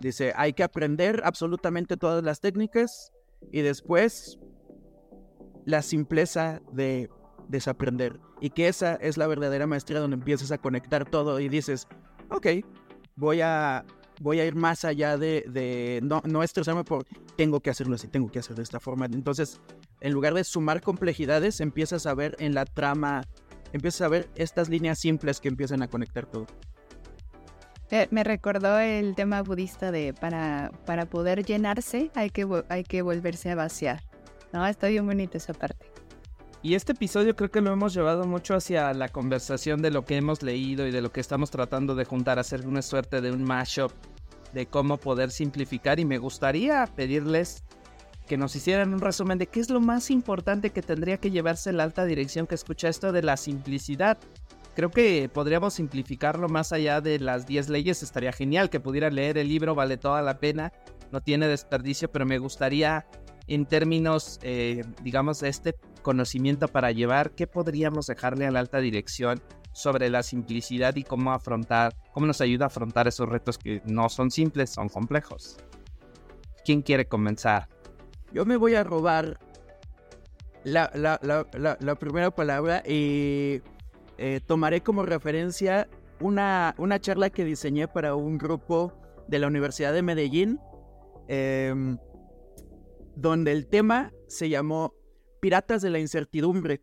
Dice, 0.00 0.32
hay 0.36 0.52
que 0.52 0.62
aprender 0.62 1.22
absolutamente 1.24 1.96
todas 1.96 2.22
las 2.22 2.40
técnicas 2.40 3.12
y 3.50 3.62
después 3.62 4.38
la 5.64 5.82
simpleza 5.82 6.62
de 6.72 7.10
desaprender. 7.48 8.20
Y 8.40 8.50
que 8.50 8.68
esa 8.68 8.94
es 8.94 9.16
la 9.16 9.26
verdadera 9.26 9.66
maestría 9.66 10.00
donde 10.00 10.16
empiezas 10.16 10.52
a 10.52 10.58
conectar 10.58 11.04
todo 11.08 11.40
y 11.40 11.48
dices, 11.48 11.88
ok, 12.30 12.46
voy 13.16 13.40
a, 13.40 13.84
voy 14.20 14.40
a 14.40 14.46
ir 14.46 14.54
más 14.54 14.84
allá 14.84 15.16
de, 15.16 16.00
no, 16.02 16.22
no 16.24 16.42
estresarme 16.42 16.84
por 16.84 17.04
tengo 17.36 17.60
que 17.60 17.70
hacerlo 17.70 17.94
así, 17.94 18.08
tengo 18.08 18.30
que 18.30 18.38
hacerlo 18.38 18.56
de 18.56 18.64
esta 18.64 18.80
forma. 18.80 19.06
Entonces, 19.06 19.60
en 20.00 20.12
lugar 20.12 20.34
de 20.34 20.44
sumar 20.44 20.82
complejidades, 20.82 21.60
empiezas 21.60 22.06
a 22.06 22.14
ver 22.14 22.36
en 22.38 22.54
la 22.54 22.64
trama, 22.64 23.22
empiezas 23.72 24.02
a 24.02 24.08
ver 24.08 24.28
estas 24.34 24.68
líneas 24.68 24.98
simples 24.98 25.40
que 25.40 25.48
empiezan 25.48 25.82
a 25.82 25.88
conectar 25.88 26.26
todo. 26.26 26.46
Me 28.10 28.22
recordó 28.22 28.78
el 28.78 29.14
tema 29.14 29.42
budista 29.42 29.90
de 29.90 30.12
para, 30.12 30.70
para 30.84 31.06
poder 31.06 31.44
llenarse 31.44 32.10
hay 32.14 32.28
que, 32.28 32.46
hay 32.68 32.84
que 32.84 33.00
volverse 33.00 33.50
a 33.50 33.54
vaciar. 33.54 34.02
No, 34.52 34.66
está 34.66 34.88
bien 34.88 35.06
bonita 35.06 35.38
esa 35.38 35.54
parte. 35.54 35.87
Y 36.60 36.74
este 36.74 36.92
episodio 36.92 37.36
creo 37.36 37.52
que 37.52 37.60
lo 37.60 37.72
hemos 37.72 37.94
llevado 37.94 38.24
mucho 38.24 38.56
hacia 38.56 38.92
la 38.92 39.08
conversación 39.08 39.80
de 39.80 39.92
lo 39.92 40.04
que 40.04 40.16
hemos 40.16 40.42
leído 40.42 40.88
y 40.88 40.90
de 40.90 41.00
lo 41.00 41.12
que 41.12 41.20
estamos 41.20 41.52
tratando 41.52 41.94
de 41.94 42.04
juntar, 42.04 42.40
hacer 42.40 42.66
una 42.66 42.82
suerte 42.82 43.20
de 43.20 43.30
un 43.30 43.44
mashup 43.44 43.92
de 44.52 44.66
cómo 44.66 44.96
poder 44.96 45.30
simplificar. 45.30 46.00
Y 46.00 46.04
me 46.04 46.18
gustaría 46.18 46.84
pedirles 46.96 47.62
que 48.26 48.36
nos 48.36 48.56
hicieran 48.56 48.92
un 48.92 49.00
resumen 49.00 49.38
de 49.38 49.46
qué 49.46 49.60
es 49.60 49.70
lo 49.70 49.80
más 49.80 50.10
importante 50.10 50.70
que 50.70 50.82
tendría 50.82 51.18
que 51.18 51.30
llevarse 51.30 51.72
la 51.72 51.84
alta 51.84 52.04
dirección 52.04 52.48
que 52.48 52.56
escucha 52.56 52.88
esto 52.88 53.12
de 53.12 53.22
la 53.22 53.36
simplicidad. 53.36 54.18
Creo 54.74 54.90
que 54.90 55.30
podríamos 55.32 55.74
simplificarlo 55.74 56.48
más 56.48 56.72
allá 56.72 57.00
de 57.00 57.20
las 57.20 57.46
10 57.46 57.68
leyes, 57.68 58.02
estaría 58.02 58.32
genial 58.32 58.68
que 58.68 58.80
pudiera 58.80 59.10
leer 59.10 59.38
el 59.38 59.48
libro, 59.48 59.74
vale 59.74 59.96
toda 59.96 60.22
la 60.22 60.38
pena, 60.38 60.72
no 61.12 61.20
tiene 61.20 61.46
desperdicio, 61.48 62.10
pero 62.10 62.26
me 62.26 62.38
gustaría 62.38 63.06
en 63.48 63.64
términos, 63.64 64.38
eh, 64.42 64.84
digamos, 65.02 65.40
de 65.40 65.48
este 65.48 65.74
conocimiento 66.08 66.68
para 66.68 66.90
llevar, 66.90 67.32
¿qué 67.32 67.46
podríamos 67.46 68.06
dejarle 68.06 68.46
a 68.46 68.50
la 68.50 68.60
alta 68.60 68.78
dirección 68.78 69.42
sobre 69.74 70.08
la 70.08 70.22
simplicidad 70.22 70.96
y 70.96 71.04
cómo 71.04 71.32
afrontar, 71.32 71.94
cómo 72.14 72.24
nos 72.24 72.40
ayuda 72.40 72.64
a 72.64 72.68
afrontar 72.68 73.06
esos 73.06 73.28
retos 73.28 73.58
que 73.58 73.82
no 73.84 74.08
son 74.08 74.30
simples, 74.30 74.70
son 74.70 74.88
complejos? 74.88 75.58
¿Quién 76.64 76.80
quiere 76.80 77.06
comenzar? 77.06 77.68
Yo 78.32 78.46
me 78.46 78.56
voy 78.56 78.74
a 78.74 78.84
robar 78.84 79.38
la, 80.64 81.96
primera 82.00 82.30
palabra 82.30 82.82
y 82.86 83.60
eh, 84.16 84.40
tomaré 84.46 84.80
como 84.80 85.04
referencia 85.04 85.90
una, 86.20 86.74
una 86.78 86.98
charla 87.00 87.28
que 87.28 87.44
diseñé 87.44 87.86
para 87.86 88.14
un 88.14 88.38
grupo 88.38 88.94
de 89.26 89.40
la 89.40 89.46
Universidad 89.46 89.92
de 89.92 90.00
Medellín, 90.00 90.58
em, 91.28 91.98
donde 93.14 93.52
el 93.52 93.66
tema 93.66 94.10
se 94.26 94.48
llamó 94.48 94.94
Piratas 95.40 95.82
de 95.82 95.90
la 95.90 95.98
Incertidumbre, 95.98 96.82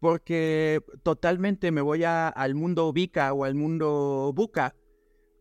porque 0.00 0.82
totalmente 1.02 1.70
me 1.70 1.80
voy 1.80 2.04
al 2.04 2.54
mundo 2.54 2.92
Vika 2.92 3.32
o 3.32 3.44
al 3.44 3.54
mundo 3.54 4.32
Buca, 4.34 4.74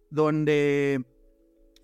donde 0.10 1.04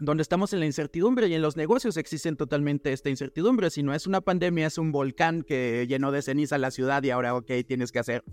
donde 0.01 0.23
estamos 0.23 0.51
en 0.51 0.59
la 0.59 0.65
incertidumbre 0.65 1.27
y 1.27 1.35
en 1.35 1.43
los 1.43 1.55
negocios 1.55 1.95
existen 1.95 2.35
totalmente 2.35 2.91
esta 2.91 3.11
incertidumbre. 3.11 3.69
Si 3.69 3.83
no 3.83 3.93
es 3.93 4.07
una 4.07 4.19
pandemia, 4.19 4.65
es 4.65 4.79
un 4.79 4.91
volcán 4.91 5.43
que 5.43 5.85
llenó 5.87 6.11
de 6.11 6.23
ceniza 6.23 6.57
la 6.57 6.71
ciudad 6.71 7.03
y 7.03 7.11
ahora, 7.11 7.35
ok, 7.35 7.51
tienes 7.67 7.91
que 7.91 7.99
hacer 7.99 8.23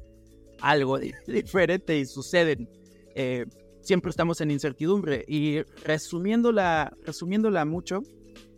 algo 0.62 0.98
diferente 1.26 1.98
y 1.98 2.06
suceden. 2.06 2.70
Eh, 3.14 3.44
siempre 3.82 4.08
estamos 4.08 4.40
en 4.40 4.50
incertidumbre. 4.50 5.26
Y 5.28 5.60
resumiéndola, 5.84 6.96
resumiéndola 7.04 7.66
mucho, 7.66 8.02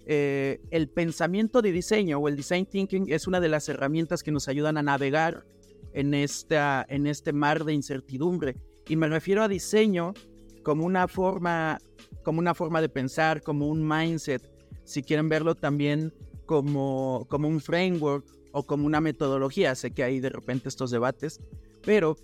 eh, 0.07 0.61
el 0.71 0.89
pensamiento 0.89 1.63
de 1.63 1.73
diseño 1.73 2.19
o 2.19 2.29
el 2.29 2.37
design 2.37 2.67
thinking 2.67 3.13
es 3.13 3.27
una 3.27 3.41
de 3.41 3.49
las 3.49 3.69
herramientas 3.69 4.23
que 4.23 4.33
nos 4.33 4.49
ayudan 4.49 4.77
a 4.79 4.83
navegar 4.83 5.45
en, 5.93 6.15
esta, 6.15 6.85
en 6.89 7.07
este 7.07 7.33
mar 7.33 7.65
de 7.65 7.75
incertidumbre. 7.75 8.57
Y 8.89 8.97
me 8.97 9.09
refiero 9.09 9.43
a 9.43 9.49
diseño 9.49 10.15
como 10.63 10.85
una 10.85 11.09
forma 11.09 11.79
como 12.23 12.39
una 12.39 12.55
forma 12.55 12.81
de 12.81 12.89
pensar, 12.89 13.43
como 13.43 13.69
un 13.69 13.87
mindset, 13.87 14.43
si 14.85 15.03
quieren 15.03 15.29
verlo 15.29 15.55
también 15.55 16.13
como, 16.47 17.27
como 17.29 17.49
un 17.49 17.61
framework 17.61 18.27
o 18.53 18.65
como 18.65 18.87
una 18.87 19.01
metodología. 19.01 19.75
Sé 19.75 19.93
que 19.93 20.03
hay 20.03 20.21
de 20.21 20.31
repente 20.31 20.69
estos 20.69 20.91
debates, 20.91 21.41
pero 21.83 22.17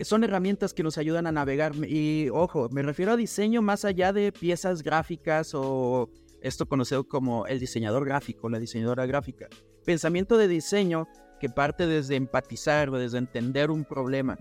son 0.00 0.24
herramientas 0.24 0.74
que 0.74 0.82
nos 0.82 0.98
ayudan 0.98 1.26
a 1.26 1.32
navegar. 1.32 1.74
Y 1.86 2.28
ojo, 2.30 2.68
me 2.70 2.82
refiero 2.82 3.12
a 3.12 3.16
diseño 3.16 3.62
más 3.62 3.84
allá 3.84 4.12
de 4.12 4.32
piezas 4.32 4.82
gráficas 4.82 5.52
o 5.54 6.08
esto 6.42 6.66
conocido 6.66 7.06
como 7.08 7.46
el 7.46 7.60
diseñador 7.60 8.04
gráfico, 8.04 8.48
la 8.48 8.58
diseñadora 8.58 9.06
gráfica. 9.06 9.48
Pensamiento 9.84 10.36
de 10.38 10.48
diseño 10.48 11.08
que 11.40 11.48
parte 11.48 11.86
desde 11.86 12.16
empatizar 12.16 12.90
o 12.90 12.98
desde 12.98 13.18
entender 13.18 13.70
un 13.70 13.84
problema. 13.84 14.38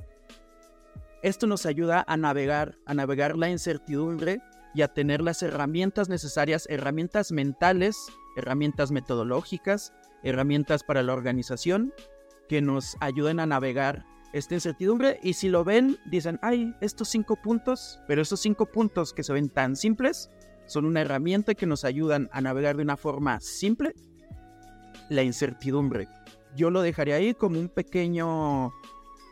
Esto 1.21 1.47
nos 1.47 1.65
ayuda 1.65 2.05
a 2.07 2.17
navegar, 2.17 2.77
a 2.85 2.93
navegar 2.93 3.37
la 3.37 3.49
incertidumbre 3.49 4.41
y 4.73 4.81
a 4.81 4.87
tener 4.89 5.21
las 5.21 5.41
herramientas 5.43 6.09
necesarias, 6.09 6.65
herramientas 6.69 7.31
mentales, 7.31 8.07
herramientas 8.37 8.91
metodológicas, 8.91 9.93
herramientas 10.23 10.83
para 10.83 11.03
la 11.03 11.13
organización 11.13 11.93
que 12.47 12.61
nos 12.61 12.95
ayuden 12.99 13.39
a 13.39 13.45
navegar 13.45 14.05
esta 14.33 14.55
incertidumbre. 14.55 15.19
Y 15.23 15.33
si 15.33 15.49
lo 15.49 15.63
ven, 15.63 15.97
dicen, 16.05 16.39
ay, 16.41 16.73
estos 16.81 17.09
cinco 17.09 17.35
puntos, 17.35 17.99
pero 18.07 18.21
estos 18.21 18.39
cinco 18.39 18.65
puntos 18.65 19.13
que 19.13 19.23
se 19.23 19.33
ven 19.33 19.49
tan 19.49 19.75
simples, 19.75 20.29
son 20.69 20.85
una 20.85 21.01
herramienta 21.01 21.55
que 21.55 21.65
nos 21.65 21.83
ayudan 21.83 22.29
a 22.31 22.41
navegar 22.41 22.77
de 22.77 22.83
una 22.83 22.95
forma 22.95 23.39
simple 23.41 23.93
la 25.09 25.23
incertidumbre. 25.23 26.07
Yo 26.55 26.69
lo 26.69 26.81
dejaría 26.81 27.15
ahí 27.15 27.33
como 27.33 27.59
un 27.59 27.69
pequeño, 27.69 28.71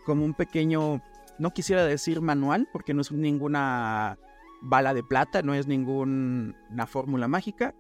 como 0.06 0.26
un 0.26 0.34
pequeño, 0.34 1.02
no 1.38 1.54
quisiera 1.54 1.86
decir 1.86 2.22
manual, 2.22 2.68
porque 2.74 2.94
no 2.94 3.02
es 3.02 3.12
ninguna 3.12 4.18
bala 4.62 4.94
de 4.94 5.04
plata, 5.04 5.44
no 5.44 5.54
es 5.54 5.68
ninguna 5.68 6.88
fórmula 6.88 7.28
mágica, 7.28 7.76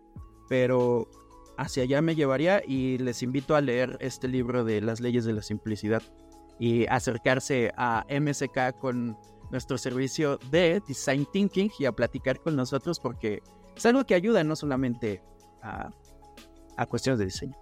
pero 0.48 1.10
hacia 1.58 1.84
allá 1.84 2.02
me 2.02 2.16
llevaría 2.16 2.62
y 2.66 3.00
les 3.00 3.24
invito 3.24 3.56
a 3.56 3.62
leer 3.62 3.98
este 4.00 4.28
libro 4.28 4.64
de 4.64 4.82
las 4.82 5.02
leyes 5.02 5.26
de 5.26 5.34
la 5.34 5.42
simplicidad 5.42 6.04
y 6.60 6.86
acercarse 6.88 7.72
a 7.76 8.06
MSK 8.10 8.78
con 8.80 9.18
nuestro 9.52 9.78
servicio 9.78 10.40
de 10.52 10.82
Design 10.88 11.26
Thinking 11.32 11.72
y 11.80 11.86
a 11.86 11.92
platicar 11.92 12.40
con 12.40 12.56
nosotros 12.56 13.00
porque 13.00 13.42
es 13.76 13.86
algo 13.86 14.06
que 14.06 14.16
ayuda 14.16 14.44
no 14.44 14.56
solamente 14.56 15.22
a, 15.62 15.90
cuestiones 16.88 17.20
de 17.20 17.26
diseño. 17.26 17.58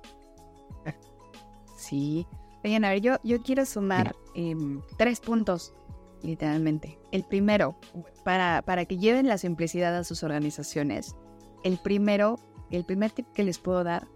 Sí. 1.78 2.26
Oigan, 2.64 2.84
a 2.84 2.90
ver, 2.90 3.02
yo, 3.02 3.18
yo 3.24 3.42
quiero 3.44 3.66
sumar 3.66 4.16
em, 4.34 4.82
tres 4.98 5.20
puntos 5.20 5.74
literalmente. 6.24 6.98
El 7.12 7.24
primero, 7.24 7.76
para, 8.24 8.64
para 8.64 8.86
que 8.86 8.98
lleven 8.98 9.28
la 9.28 9.38
simplicidad 9.38 9.96
a 9.96 10.04
sus 10.04 10.24
organizaciones, 10.24 11.16
el 11.64 11.78
primero, 11.78 12.40
el 12.72 12.86
primer 12.86 13.12
tip 13.12 13.28
que 13.34 13.44
les 13.44 13.60
puedo 13.60 13.84
dar, 13.84 14.08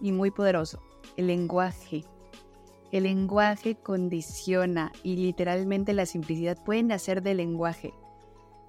y 0.00 0.12
muy 0.12 0.30
poderoso, 0.30 0.80
el 1.16 1.26
lenguaje. 1.26 2.04
El 2.90 3.02
lenguaje 3.04 3.76
condiciona 3.76 4.92
y 5.02 5.16
literalmente 5.16 5.92
la 5.92 6.06
simplicidad 6.06 6.56
puede 6.64 6.82
nacer 6.82 7.22
del 7.22 7.38
lenguaje. 7.38 7.92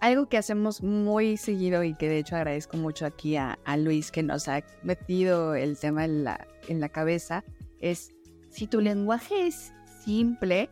Algo 0.02 0.28
que 0.28 0.38
hacemos 0.38 0.82
muy 0.82 1.38
seguido 1.38 1.84
y 1.84 1.94
que 1.96 2.10
de 2.10 2.20
hecho 2.20 2.36
agradezco 2.36 2.78
mucho 2.78 3.06
aquí 3.06 3.36
a, 3.36 3.60
a 3.66 3.78
Luis 3.78 4.12
que 4.12 4.24
nos 4.24 4.48
ha 4.48 4.64
metido 4.84 5.56
el 5.56 5.78
tema 5.78 6.06
en 6.06 6.24
la, 6.24 6.48
en 6.68 6.80
la 6.80 6.90
cabeza 6.90 7.44
es 7.80 8.14
si 8.50 8.68
tu 8.68 8.82
lenguaje 8.82 9.48
es 9.48 9.74
simple, 10.04 10.70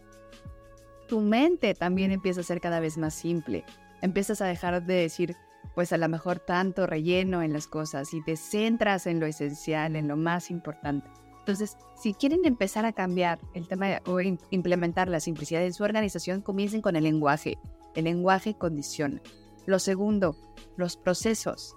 tu 1.07 1.21
mente 1.21 1.73
también 1.73 2.12
empieza 2.12 2.41
a 2.41 2.43
ser 2.43 2.60
cada 2.60 2.79
vez 2.79 2.97
más 2.97 3.13
simple. 3.13 3.63
Empiezas 4.01 4.41
a 4.41 4.47
dejar 4.47 4.86
de 4.86 4.93
decir, 4.93 5.36
pues 5.73 5.93
a 5.93 5.97
lo 5.97 6.10
mejor 6.10 6.39
tanto 6.39 6.88
relleno 6.88 7.43
en 7.43 7.53
las 7.53 7.67
cosas 7.67 8.13
y 8.13 8.21
te 8.23 8.36
centras 8.36 9.07
en 9.07 9.19
lo 9.19 9.25
esencial, 9.25 9.95
en 9.95 10.07
lo 10.07 10.17
más 10.17 10.51
importante. 10.51 11.10
Entonces, 11.47 11.77
si 11.95 12.13
quieren 12.13 12.43
empezar 12.43 12.86
a 12.86 12.91
cambiar 12.91 13.39
el 13.53 13.69
tema 13.69 14.01
o 14.05 14.19
implementar 14.19 15.07
la 15.07 15.21
simplicidad 15.21 15.63
en 15.63 15.73
su 15.73 15.86
organización, 15.86 16.41
comiencen 16.41 16.81
con 16.81 16.97
el 16.97 17.05
lenguaje. 17.05 17.57
El 17.95 18.03
lenguaje 18.03 18.57
condiciona. 18.57 19.21
Lo 19.65 19.79
segundo, 19.79 20.36
los 20.75 20.97
procesos 20.97 21.73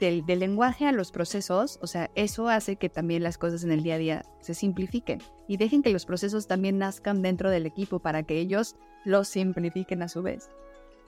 del, 0.00 0.24
lenguaje 0.26 0.84
a 0.84 0.90
los 0.90 1.12
procesos, 1.12 1.78
o 1.80 1.86
sea, 1.86 2.10
eso 2.16 2.48
hace 2.48 2.74
que 2.74 2.88
también 2.88 3.22
las 3.22 3.38
cosas 3.38 3.62
en 3.62 3.70
el 3.70 3.84
día 3.84 3.94
a 3.94 3.98
día 3.98 4.24
se 4.40 4.54
simplifiquen 4.54 5.22
y 5.46 5.56
dejen 5.56 5.82
que 5.82 5.90
los 5.90 6.04
procesos 6.04 6.48
también 6.48 6.76
nazcan 6.76 7.22
dentro 7.22 7.50
del 7.50 7.66
equipo 7.66 8.00
para 8.00 8.24
que 8.24 8.40
ellos 8.40 8.74
los 9.04 9.28
simplifiquen 9.28 10.02
a 10.02 10.08
su 10.08 10.22
vez. 10.22 10.50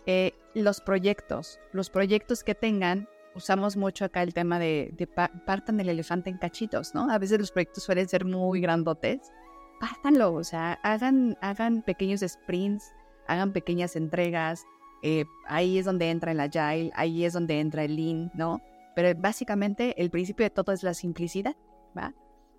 Eh, 0.06 0.32
los 0.54 0.80
proyectos, 0.80 1.58
los 1.72 1.90
proyectos 1.90 2.44
que 2.44 2.54
tengan, 2.54 3.08
usamos 3.36 3.76
mucho 3.76 4.04
acá 4.04 4.22
el 4.22 4.34
tema 4.34 4.58
de, 4.58 5.08
partan 5.46 5.78
el 5.80 5.88
elefante 5.88 6.30
en 6.30 6.38
cachitos, 6.38 6.94
¿no? 6.94 7.10
A 7.10 7.18
veces 7.18 7.38
los 7.38 7.52
proyectos 7.52 7.84
suelen 7.84 8.08
ser 8.08 8.24
muy 8.24 8.60
grandotes. 8.60 9.30
Pártanlo, 9.78 10.32
o 10.32 10.42
sea, 10.42 10.78
hagan, 10.82 11.36
hagan 11.42 11.82
pequeños 11.82 12.22
sprints, 12.26 12.92
hagan 13.28 13.52
pequeñas 13.52 13.94
entregas. 13.94 14.64
Eh, 15.02 15.26
ahí 15.46 15.78
es 15.78 15.84
donde 15.84 16.10
entra 16.10 16.32
el 16.32 16.40
agile, 16.40 16.90
ahí 16.94 17.24
es 17.24 17.34
donde 17.34 17.60
entra 17.60 17.84
el 17.84 17.96
lean, 17.96 18.30
¿no? 18.34 18.60
Pero 18.94 19.18
básicamente 19.20 20.00
el 20.00 20.10
principio 20.10 20.44
de 20.44 20.50
todo 20.50 20.72
es 20.72 20.82
la 20.82 20.94
simplicidad, 20.94 21.54
¿va? 21.96 22.14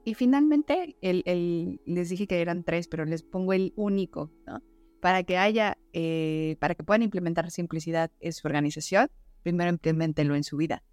Y 0.06 0.14
finalmente, 0.14 0.96
el, 1.02 1.82
les 1.86 2.10
dije 2.10 2.28
que 2.28 2.40
eran 2.40 2.64
tres, 2.64 2.88
pero 2.88 3.04
les 3.04 3.24
pongo 3.24 3.52
el 3.54 3.74
único, 3.76 4.32
¿no? 4.46 4.62
Para 5.02 5.24
que 5.24 5.38
haya, 5.38 5.78
eh, 5.92 6.56
para 6.60 6.76
que 6.76 6.84
puedan 6.84 7.02
implementar 7.02 7.50
simplicidad 7.52 8.12
en 8.20 8.32
su 8.32 8.48
organización, 8.48 9.10
primero 9.44 9.70
implementenlo 9.70 10.36
en 10.36 10.44
su 10.44 10.58
vida, 10.58 10.84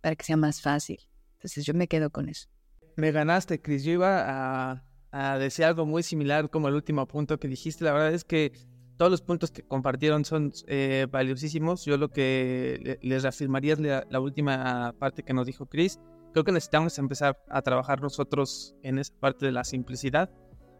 para 0.00 0.16
que 0.16 0.24
sea 0.24 0.36
más 0.36 0.60
fácil. 0.60 0.98
Entonces 1.34 1.64
yo 1.64 1.74
me 1.74 1.88
quedo 1.88 2.10
con 2.10 2.28
eso. 2.28 2.48
Me 2.96 3.12
ganaste, 3.12 3.60
Cris. 3.60 3.84
Yo 3.84 3.92
iba 3.92 4.70
a, 4.70 4.84
a 5.10 5.38
decir 5.38 5.64
algo 5.64 5.86
muy 5.86 6.02
similar 6.02 6.50
como 6.50 6.68
el 6.68 6.74
último 6.74 7.06
punto 7.06 7.38
que 7.38 7.48
dijiste. 7.48 7.84
La 7.84 7.92
verdad 7.92 8.12
es 8.12 8.24
que 8.24 8.52
todos 8.96 9.10
los 9.10 9.22
puntos 9.22 9.50
que 9.50 9.62
compartieron 9.62 10.24
son 10.24 10.52
eh, 10.66 11.06
valiosísimos. 11.10 11.84
Yo 11.84 11.96
lo 11.96 12.10
que 12.10 12.98
les 13.02 13.22
reafirmaría 13.22 13.74
es 13.74 13.80
la, 13.80 14.20
última 14.20 14.94
parte 14.98 15.22
que 15.22 15.34
nos 15.34 15.46
dijo 15.46 15.66
Chris. 15.66 16.00
Creo 16.32 16.44
que 16.44 16.52
necesitamos 16.52 16.98
empezar 16.98 17.38
a 17.48 17.62
trabajar 17.62 18.00
nosotros 18.00 18.74
en 18.82 18.98
esa 18.98 19.14
parte 19.18 19.46
de 19.46 19.52
la 19.52 19.64
simplicidad, 19.64 20.30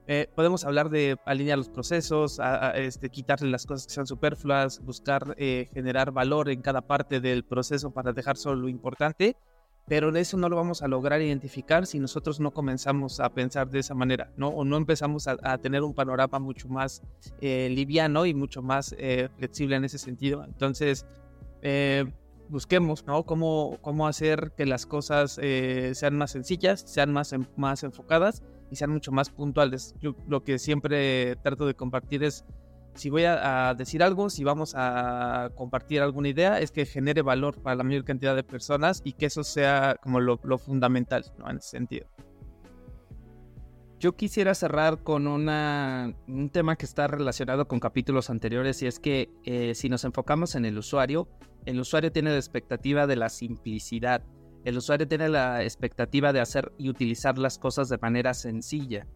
Eh, 0.09 0.29
podemos 0.35 0.65
hablar 0.65 0.89
de 0.89 1.17
alinear 1.25 1.59
los 1.59 1.69
procesos, 1.69 2.41
este, 2.75 3.11
quitarle 3.11 3.51
las 3.51 3.67
cosas 3.67 3.89
que 3.89 3.95
sean 3.95 4.07
superfluas, 4.07 4.81
buscar 4.85 5.35
eh, 5.37 5.69
generar 5.75 6.13
valor 6.13 6.49
en 6.49 6.63
cada 6.63 6.81
parte 6.81 7.21
del 7.21 7.45
proceso 7.45 7.91
para 7.91 8.13
dejar 8.13 8.37
solo 8.37 8.63
lo 8.63 8.69
importante, 8.69 9.37
pero 9.89 10.15
eso 10.17 10.37
no 10.37 10.49
lo 10.49 10.55
vamos 10.55 10.83
a 10.83 10.89
lograr 10.89 11.21
identificar 11.23 11.87
si 11.87 11.99
nosotros 11.99 12.39
no 12.39 12.53
comenzamos 12.53 13.19
a 13.19 13.31
pensar 13.31 13.69
de 13.69 13.81
esa 13.81 13.95
manera, 13.95 14.33
¿no? 14.37 14.49
O 14.49 14.65
no 14.65 14.77
empezamos 14.77 15.27
a, 15.27 15.59
tener 15.59 15.83
un 15.83 15.95
panorama 15.95 16.39
mucho 16.39 16.69
más 16.69 17.03
eh, 17.41 17.69
liviano 17.71 18.27
y 18.27 18.35
mucho 18.35 18.63
más 18.63 18.95
flexible 19.37 19.77
en 19.77 19.85
ese 19.85 19.99
sentido. 19.99 20.45
Entonces, 20.45 21.05
busquemos, 22.49 23.07
¿no? 23.07 23.25
Cómo, 23.25 23.79
cómo 23.81 24.07
hacer 24.07 24.53
que 24.57 24.67
las 24.67 24.87
cosas 24.87 25.41
sean 25.93 26.17
más 26.17 26.33
sencillas, 26.33 26.81
sean 26.81 27.13
más, 27.13 27.35
más 27.57 27.83
enfocadas 27.85 28.43
y 28.71 28.77
sean 28.77 28.91
mucho 28.91 29.13
más 29.13 29.31
puntuales. 29.31 29.95
Yo 30.01 30.15
lo 30.29 30.43
que 30.45 30.59
siempre 30.59 31.37
trato 31.37 31.67
de 31.67 31.75
compartir 31.75 32.25
es, 32.25 32.45
si 32.95 33.11
voy 33.11 33.25
a, 33.25 33.75
decir 33.77 34.03
algo, 34.03 34.31
si 34.31 34.45
vamos 34.45 34.75
a 34.75 35.51
compartir 35.55 36.01
alguna 36.01 36.29
idea, 36.29 36.61
es 36.61 36.71
que 36.71 36.87
genere 36.87 37.23
valor 37.23 37.61
para 37.61 37.77
la 37.77 37.85
mayor 37.85 38.05
cantidad 38.05 38.35
de 38.35 38.43
personas 38.43 39.03
y 39.05 39.13
que 39.13 39.27
eso 39.27 39.45
sea 39.45 39.97
como 40.03 40.21
lo, 40.21 40.39
fundamental, 40.59 41.25
¿no? 41.39 41.51
En 41.51 41.59
ese 41.59 41.71
sentido. 41.71 42.07
Yo 43.99 44.15
quisiera 44.15 44.55
cerrar 44.55 45.03
con 45.03 45.27
una, 45.27 46.15
un 46.29 46.51
tema 46.51 46.77
que 46.77 46.85
está 46.85 47.07
relacionado 47.07 47.67
con 47.67 47.81
capítulos 47.81 48.29
anteriores 48.29 48.83
y 48.83 48.87
es 48.87 48.99
que 48.99 49.31
eh, 49.45 49.75
si 49.75 49.89
nos 49.89 50.05
enfocamos 50.05 50.55
en 50.55 50.67
el 50.67 50.77
usuario, 50.77 51.29
el 51.65 51.81
usuario 51.81 52.13
tiene 52.13 52.31
la 52.31 52.37
expectativa 52.37 53.07
de 53.07 53.17
la 53.17 53.29
simplicidad, 53.29 54.23
el 54.67 54.79
usuario 54.79 55.07
tiene 55.07 55.29
la 55.29 55.63
expectativa 55.63 56.33
de 56.33 56.41
hacer 56.41 56.73
y 56.77 56.91
utilizar 56.91 57.39
las 57.39 57.57
cosas 57.57 57.89
de 57.89 57.99
manera 57.99 58.35
sencilla. 58.35 59.07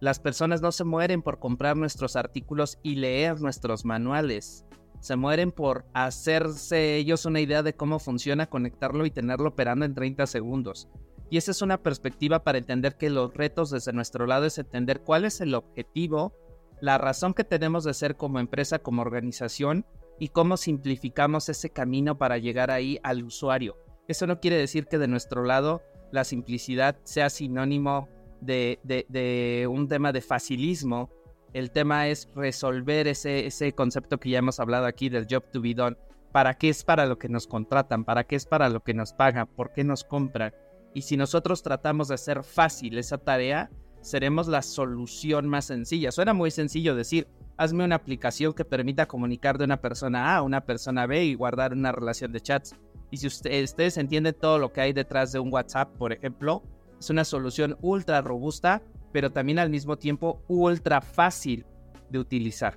Las 0.00 0.18
personas 0.18 0.62
no 0.62 0.72
se 0.72 0.84
mueren 0.84 1.20
por 1.20 1.38
comprar 1.38 1.76
nuestros 1.76 2.16
artículos 2.16 2.78
y 2.82 2.94
leer 2.94 3.38
nuestros 3.38 3.84
manuales. 3.84 4.64
Se 5.00 5.16
mueren 5.16 5.52
por 5.52 5.84
hacerse 5.92 6.96
ellos 6.96 7.26
una 7.26 7.40
idea 7.40 7.62
de 7.62 7.76
cómo 7.76 7.98
funciona, 7.98 8.46
conectarlo 8.46 9.04
y 9.04 9.10
tenerlo 9.10 9.50
operando 9.50 9.84
en 9.84 9.94
30 9.94 10.26
segundos. 10.26 10.88
Y 11.28 11.36
esa 11.36 11.50
es 11.50 11.60
una 11.60 11.82
perspectiva 11.82 12.42
para 12.42 12.56
entender 12.56 12.96
que 12.96 13.10
los 13.10 13.34
retos 13.34 13.68
desde 13.68 13.92
nuestro 13.92 14.26
lado 14.26 14.46
es 14.46 14.56
entender 14.56 15.02
cuál 15.02 15.26
es 15.26 15.42
el 15.42 15.54
objetivo, 15.54 16.32
la 16.80 16.96
razón 16.96 17.34
que 17.34 17.44
tenemos 17.44 17.84
de 17.84 17.92
ser 17.92 18.16
como 18.16 18.40
empresa, 18.40 18.78
como 18.78 19.02
organización 19.02 19.84
y 20.18 20.28
cómo 20.28 20.56
simplificamos 20.56 21.50
ese 21.50 21.68
camino 21.68 22.16
para 22.16 22.38
llegar 22.38 22.70
ahí 22.70 22.98
al 23.02 23.22
usuario. 23.22 23.83
Eso 24.06 24.26
no 24.26 24.40
quiere 24.40 24.56
decir 24.56 24.86
que 24.86 24.98
de 24.98 25.08
nuestro 25.08 25.44
lado 25.44 25.82
la 26.10 26.24
simplicidad 26.24 26.96
sea 27.04 27.30
sinónimo 27.30 28.08
de, 28.40 29.66
un 29.70 29.88
tema 29.88 30.12
de 30.12 30.20
facilismo. 30.20 31.10
El 31.52 31.70
tema 31.70 32.08
es 32.08 32.28
resolver 32.34 33.08
ese, 33.08 33.46
ese 33.46 33.72
concepto 33.72 34.18
que 34.18 34.30
ya 34.30 34.38
hemos 34.38 34.60
hablado 34.60 34.86
aquí 34.86 35.08
del 35.08 35.26
job 35.30 35.44
to 35.50 35.60
be 35.60 35.74
done. 35.74 35.96
¿Para 36.32 36.54
qué 36.54 36.68
es 36.68 36.84
para 36.84 37.06
lo 37.06 37.18
que 37.18 37.28
nos 37.28 37.46
contratan? 37.46 38.04
¿Para 38.04 38.24
qué 38.24 38.36
es 38.36 38.44
para 38.44 38.68
lo 38.68 38.80
que 38.80 38.92
nos 38.92 39.12
pagan? 39.12 39.46
¿Por 39.46 39.72
qué 39.72 39.84
nos 39.84 40.04
compran? 40.04 40.52
Y 40.92 41.02
si 41.02 41.16
nosotros 41.16 41.62
tratamos 41.62 42.08
de 42.08 42.14
hacer 42.14 42.42
fácil 42.42 42.98
esa 42.98 43.18
tarea, 43.18 43.70
seremos 44.00 44.48
la 44.48 44.62
solución 44.62 45.48
más 45.48 45.66
sencilla. 45.66 46.12
Suena 46.12 46.34
muy 46.34 46.50
sencillo 46.50 46.94
decir, 46.94 47.26
hazme 47.56 47.84
una 47.84 47.96
aplicación 47.96 48.52
que 48.52 48.64
permita 48.64 49.06
comunicar 49.06 49.58
de 49.58 49.64
una 49.64 49.80
persona 49.80 50.34
A 50.34 50.36
a 50.38 50.42
una 50.42 50.66
persona 50.66 51.06
B 51.06 51.24
y 51.24 51.34
guardar 51.34 51.72
una 51.72 51.92
relación 51.92 52.32
de 52.32 52.40
chats. 52.40 52.76
Y 53.14 53.16
si 53.16 53.28
ustedes 53.28 53.96
entienden 53.96 54.34
todo 54.34 54.58
lo 54.58 54.72
que 54.72 54.80
hay 54.80 54.92
detrás 54.92 55.30
de 55.30 55.38
un 55.38 55.52
WhatsApp, 55.52 55.96
por 55.96 56.12
ejemplo, 56.12 56.64
es 56.98 57.10
una 57.10 57.24
solución 57.24 57.78
ultra 57.80 58.20
robusta, 58.22 58.82
pero 59.12 59.30
también 59.30 59.60
al 59.60 59.70
mismo 59.70 59.96
tiempo 59.96 60.42
ultra 60.48 61.00
fácil 61.00 61.64
de 62.10 62.18
utilizar. 62.18 62.76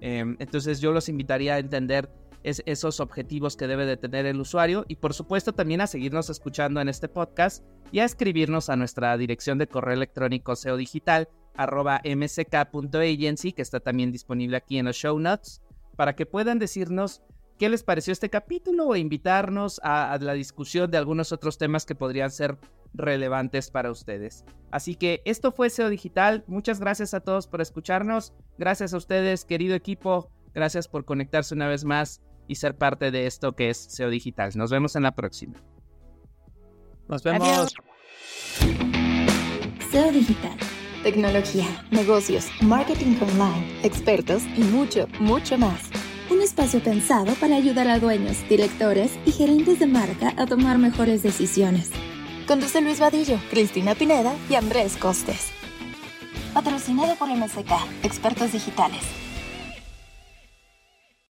Em, 0.00 0.36
entonces 0.38 0.80
yo 0.80 0.92
los 0.92 1.08
invitaría 1.08 1.54
a 1.54 1.58
entender 1.58 2.08
esos 2.44 3.00
objetivos 3.00 3.56
que 3.56 3.66
debe 3.66 3.84
de 3.84 3.96
tener 3.96 4.24
el 4.24 4.38
usuario 4.38 4.84
y 4.86 4.94
por 4.96 5.14
supuesto 5.14 5.52
también 5.52 5.80
a 5.80 5.88
seguirnos 5.88 6.30
escuchando 6.30 6.80
en 6.80 6.88
este 6.88 7.08
podcast 7.08 7.64
y 7.90 7.98
a 7.98 8.04
escribirnos 8.04 8.68
a 8.68 8.76
nuestra 8.76 9.16
dirección 9.16 9.58
de 9.58 9.66
correo 9.66 9.94
electrónico 9.94 10.54
SEO 10.54 10.76
digital 10.76 11.28
que 13.52 13.62
está 13.62 13.80
también 13.80 14.12
disponible 14.12 14.56
aquí 14.56 14.78
en 14.78 14.86
los 14.86 14.96
show 14.96 15.18
notes 15.18 15.60
para 15.96 16.14
que 16.14 16.24
puedan 16.24 16.60
decirnos 16.60 17.22
qué 17.58 17.68
les 17.68 17.82
pareció 17.82 18.12
este 18.12 18.30
capítulo 18.30 18.86
o 18.86 18.96
invitarnos 18.96 19.80
a, 19.82 20.16
la 20.20 20.32
discusión 20.34 20.90
de 20.90 20.98
algunos 20.98 21.32
otros 21.32 21.58
temas 21.58 21.86
que 21.86 21.94
podrían 21.94 22.30
ser 22.30 22.58
relevantes 22.94 23.70
para 23.70 23.90
ustedes. 23.90 24.44
Así 24.70 24.94
que 24.94 25.22
esto 25.24 25.52
fue 25.52 25.70
SEO 25.70 25.88
Digital. 25.88 26.44
Muchas 26.46 26.80
gracias 26.80 27.14
a 27.14 27.20
todos 27.20 27.46
por 27.46 27.60
escucharnos. 27.60 28.32
Gracias 28.58 28.94
a 28.94 28.96
ustedes, 28.96 29.44
querido 29.44 29.74
equipo. 29.74 30.30
Gracias 30.54 30.88
por 30.88 31.04
conectarse 31.04 31.54
una 31.54 31.68
vez 31.68 31.84
más 31.84 32.20
y 32.48 32.56
ser 32.56 32.76
parte 32.76 33.10
de 33.10 33.26
esto 33.26 33.52
que 33.52 33.70
es 33.70 33.78
SEO 33.78 34.10
Digital. 34.10 34.52
Nos 34.56 34.70
vemos 34.70 34.96
en 34.96 35.04
la 35.04 35.14
próxima. 35.14 35.54
Nos 37.08 37.22
vemos. 37.22 37.74
SEO 39.90 40.12
Digital. 40.12 40.56
Tecnología, 41.02 41.66
negocios, 41.90 42.46
marketing 42.60 43.16
online, 43.20 43.80
expertos 43.82 44.44
y 44.56 44.62
mucho, 44.62 45.08
mucho 45.18 45.58
más 45.58 45.90
espacio 46.42 46.82
pensado 46.82 47.34
para 47.34 47.56
ayudar 47.56 47.88
a 47.88 47.98
dueños, 47.98 48.36
directores 48.48 49.12
y 49.24 49.32
gerentes 49.32 49.78
de 49.78 49.86
marca 49.86 50.34
a 50.36 50.46
tomar 50.46 50.78
mejores 50.78 51.22
decisiones. 51.22 51.90
Conduce 52.46 52.80
Luis 52.80 52.98
Vadillo, 52.98 53.38
Cristina 53.50 53.94
Pineda 53.94 54.34
y 54.50 54.56
Andrés 54.56 54.96
Costes. 54.96 55.52
Patrocinado 56.52 57.14
por 57.16 57.28
MSK, 57.28 57.70
Expertos 58.02 58.52
Digitales. 58.52 59.00